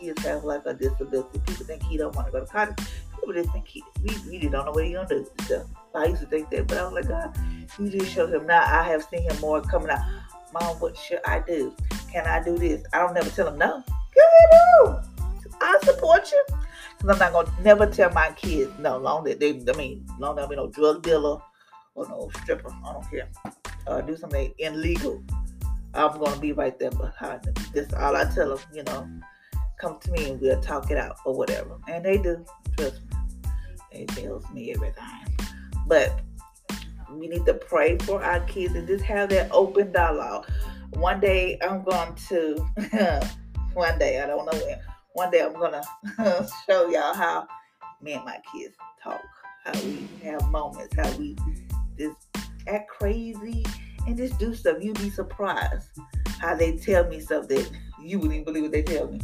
kids 0.00 0.24
have 0.24 0.44
like 0.44 0.62
a 0.64 0.72
disability. 0.72 1.38
People 1.40 1.66
think 1.66 1.82
he 1.82 1.98
don't 1.98 2.14
want 2.16 2.28
to 2.28 2.32
go 2.32 2.40
to 2.40 2.46
college. 2.46 2.76
Just 3.34 3.50
think 3.50 3.68
he, 3.68 3.82
we 4.02 4.38
don't 4.38 4.64
know 4.64 4.72
what 4.72 4.84
he's 4.84 4.94
gonna 4.94 5.08
do. 5.08 5.26
So 5.46 5.66
I 5.94 6.06
used 6.06 6.22
to 6.22 6.26
think 6.26 6.50
that, 6.50 6.66
but 6.66 6.78
I 6.78 6.84
was 6.84 6.92
like, 6.94 7.08
God, 7.08 7.38
you 7.78 7.88
just 7.90 8.12
show 8.12 8.26
him 8.26 8.46
now. 8.46 8.62
I 8.62 8.82
have 8.82 9.04
seen 9.04 9.22
him 9.22 9.38
more 9.40 9.60
coming 9.60 9.90
out. 9.90 10.00
Mom, 10.52 10.76
what 10.80 10.96
should 10.96 11.20
I 11.26 11.40
do? 11.40 11.74
Can 12.10 12.26
I 12.26 12.42
do 12.42 12.56
this? 12.56 12.82
I 12.92 12.98
don't 12.98 13.14
never 13.14 13.28
tell 13.30 13.48
him 13.48 13.58
no. 13.58 13.82
Go 14.14 14.22
ahead, 14.86 15.02
do. 15.12 15.54
I 15.60 15.78
support 15.82 16.30
you. 16.32 16.44
Cause 17.00 17.10
I'm 17.10 17.18
not 17.18 17.32
gonna 17.32 17.62
never 17.62 17.86
tell 17.86 18.10
my 18.12 18.32
kids 18.32 18.72
no. 18.78 18.96
Long 18.96 19.24
that 19.24 19.38
they, 19.38 19.50
I 19.68 19.76
mean, 19.76 20.06
long 20.18 20.36
that 20.36 20.46
I 20.46 20.48
be 20.48 20.56
no 20.56 20.68
drug 20.68 21.02
dealer 21.02 21.38
or 21.94 22.08
no 22.08 22.30
stripper. 22.42 22.70
I 22.84 22.92
don't 22.92 23.10
care. 23.10 23.28
Uh, 23.86 24.00
do 24.00 24.16
something 24.16 24.52
illegal. 24.58 25.22
I'm 25.94 26.18
gonna 26.18 26.40
be 26.40 26.52
right 26.52 26.78
there 26.78 26.90
behind 26.90 27.44
them. 27.44 27.54
That's 27.74 27.92
all 27.94 28.16
I 28.16 28.24
tell 28.24 28.56
them. 28.56 28.58
You 28.72 28.82
know, 28.84 29.08
come 29.80 29.98
to 30.00 30.10
me 30.10 30.30
and 30.30 30.40
we'll 30.40 30.60
talk 30.60 30.90
it 30.90 30.98
out 30.98 31.16
or 31.24 31.36
whatever. 31.36 31.78
And 31.88 32.04
they 32.04 32.18
do. 32.18 32.44
Trust 32.76 33.02
me. 33.02 33.17
They 33.92 34.04
tells 34.06 34.48
me 34.50 34.72
everything. 34.72 35.38
But 35.86 36.20
we 37.10 37.28
need 37.28 37.46
to 37.46 37.54
pray 37.54 37.98
for 37.98 38.22
our 38.22 38.40
kids 38.40 38.74
and 38.74 38.86
just 38.86 39.04
have 39.04 39.30
that 39.30 39.50
open 39.50 39.92
dialogue. 39.92 40.46
One 40.94 41.20
day 41.20 41.58
I'm 41.62 41.82
going 41.82 42.14
to, 42.28 42.56
one 43.74 43.98
day, 43.98 44.20
I 44.22 44.26
don't 44.26 44.46
know 44.46 44.58
when, 44.66 44.78
one 45.12 45.30
day 45.30 45.42
I'm 45.42 45.54
going 45.54 45.72
to 46.16 46.48
show 46.66 46.88
y'all 46.88 47.14
how 47.14 47.46
me 48.00 48.12
and 48.12 48.24
my 48.24 48.38
kids 48.52 48.76
talk, 49.02 49.20
how 49.64 49.72
we 49.80 50.08
have 50.22 50.48
moments, 50.50 50.94
how 50.96 51.10
we 51.16 51.36
just 51.98 52.16
act 52.66 52.88
crazy 52.88 53.64
and 54.06 54.16
just 54.16 54.38
do 54.38 54.54
stuff. 54.54 54.78
You'd 54.80 54.98
be 54.98 55.10
surprised 55.10 55.98
how 56.40 56.54
they 56.54 56.76
tell 56.76 57.06
me 57.08 57.20
that 57.48 57.70
you 58.00 58.18
wouldn't 58.18 58.34
even 58.34 58.44
believe 58.44 58.62
what 58.62 58.72
they 58.72 58.82
tell 58.82 59.08
me. 59.08 59.20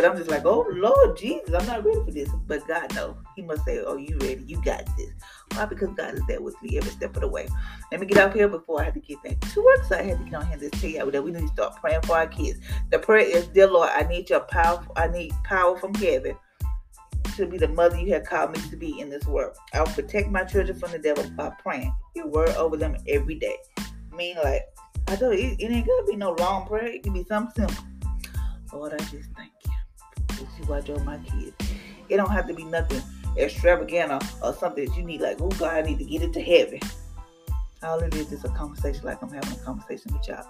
But 0.00 0.10
I'm 0.12 0.16
just 0.16 0.30
like, 0.30 0.46
oh 0.46 0.66
Lord 0.72 1.18
Jesus, 1.18 1.52
I'm 1.52 1.66
not 1.66 1.84
ready 1.84 2.02
for 2.02 2.10
this. 2.10 2.30
But 2.46 2.66
God 2.66 2.94
knows. 2.94 3.16
He 3.36 3.42
must 3.42 3.66
say, 3.66 3.80
Oh, 3.80 3.98
you 3.98 4.16
ready? 4.22 4.42
You 4.46 4.58
got 4.62 4.86
this. 4.96 5.10
Why? 5.52 5.66
Because 5.66 5.90
God 5.94 6.14
is 6.14 6.22
there 6.26 6.40
with 6.40 6.54
me 6.62 6.78
every 6.78 6.90
step 6.90 7.14
of 7.16 7.20
the 7.20 7.28
way. 7.28 7.46
Let 7.92 8.00
me 8.00 8.06
get 8.06 8.16
out 8.16 8.32
here 8.32 8.48
before 8.48 8.80
I 8.80 8.84
have 8.84 8.94
to 8.94 9.00
get 9.00 9.22
back 9.22 9.38
to 9.40 9.62
work. 9.62 9.84
So 9.84 9.98
I 9.98 10.02
had 10.04 10.16
to 10.16 10.24
get 10.24 10.32
on 10.36 10.46
here 10.46 10.54
and 10.54 10.62
just 10.62 10.80
tell 10.80 10.88
you 10.88 11.10
that 11.10 11.22
we 11.22 11.32
need 11.32 11.42
to 11.42 11.48
start 11.48 11.76
praying 11.76 12.00
for 12.04 12.16
our 12.16 12.26
kids. 12.28 12.60
The 12.88 12.98
prayer 12.98 13.26
is, 13.26 13.48
Dear 13.48 13.66
Lord, 13.66 13.90
I 13.92 14.04
need 14.04 14.30
your 14.30 14.40
power, 14.40 14.82
I 14.96 15.08
need 15.08 15.34
power 15.44 15.76
from 15.76 15.92
heaven 15.92 16.34
to 17.36 17.46
be 17.46 17.58
the 17.58 17.68
mother 17.68 17.98
you 17.98 18.14
have 18.14 18.24
called 18.24 18.52
me 18.52 18.70
to 18.70 18.76
be 18.78 19.00
in 19.00 19.10
this 19.10 19.26
world. 19.26 19.54
I 19.74 19.80
will 19.80 19.88
protect 19.88 20.30
my 20.30 20.44
children 20.44 20.78
from 20.78 20.92
the 20.92 20.98
devil 20.98 21.28
by 21.36 21.50
praying 21.62 21.94
your 22.16 22.28
word 22.28 22.56
over 22.56 22.78
them 22.78 22.96
every 23.06 23.34
day. 23.34 23.58
I 23.76 24.16
mean, 24.16 24.36
like, 24.42 24.62
I 25.08 25.16
told 25.16 25.38
you, 25.38 25.50
it, 25.50 25.60
it 25.60 25.70
ain't 25.70 25.86
gonna 25.86 26.06
be 26.06 26.16
no 26.16 26.32
long 26.38 26.66
prayer. 26.66 26.86
It 26.86 27.02
can 27.02 27.12
be 27.12 27.24
something 27.24 27.68
simple. 27.68 27.84
Lord, 28.72 28.94
I 28.94 28.98
just 28.98 29.28
thank 29.36 29.49
you 30.40 30.48
you 30.58 30.66
watch 30.66 30.88
over 30.90 31.04
my 31.04 31.18
kids. 31.18 31.54
It 32.08 32.16
don't 32.16 32.30
have 32.30 32.48
to 32.48 32.54
be 32.54 32.64
nothing 32.64 33.02
extravagant 33.36 34.10
or, 34.10 34.20
or 34.42 34.54
something 34.54 34.84
that 34.84 34.96
you 34.96 35.04
need, 35.04 35.20
like, 35.20 35.40
oh 35.40 35.48
God, 35.50 35.74
I 35.74 35.82
need 35.82 35.98
to 35.98 36.04
get 36.04 36.22
it 36.22 36.32
to 36.32 36.42
heaven. 36.42 36.80
All 37.82 38.00
it 38.00 38.14
is 38.14 38.30
is 38.32 38.44
a 38.44 38.48
conversation 38.48 39.04
like 39.04 39.22
I'm 39.22 39.30
having 39.30 39.52
a 39.52 39.64
conversation 39.64 40.12
with 40.12 40.28
y'all. 40.28 40.46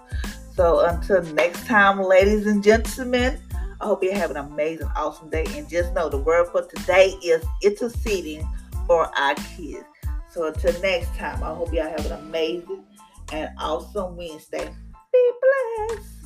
So 0.55 0.85
until 0.85 1.23
next 1.33 1.65
time, 1.65 2.01
ladies 2.01 2.45
and 2.45 2.63
gentlemen, 2.63 3.39
I 3.79 3.85
hope 3.85 4.03
you 4.03 4.11
have 4.11 4.31
an 4.31 4.37
amazing, 4.37 4.89
awesome 4.95 5.29
day. 5.29 5.45
And 5.55 5.67
just 5.69 5.93
know 5.93 6.09
the 6.09 6.17
word 6.17 6.47
for 6.51 6.65
today 6.67 7.15
is 7.23 7.43
interceding 7.63 8.47
for 8.85 9.09
our 9.17 9.35
kids. 9.55 9.85
So 10.29 10.47
until 10.47 10.79
next 10.81 11.15
time, 11.15 11.41
I 11.43 11.53
hope 11.53 11.73
y'all 11.73 11.89
have 11.89 12.05
an 12.05 12.13
amazing 12.13 12.83
and 13.31 13.49
awesome 13.57 14.17
Wednesday. 14.17 14.69
Be 15.13 15.31
blessed. 15.87 16.20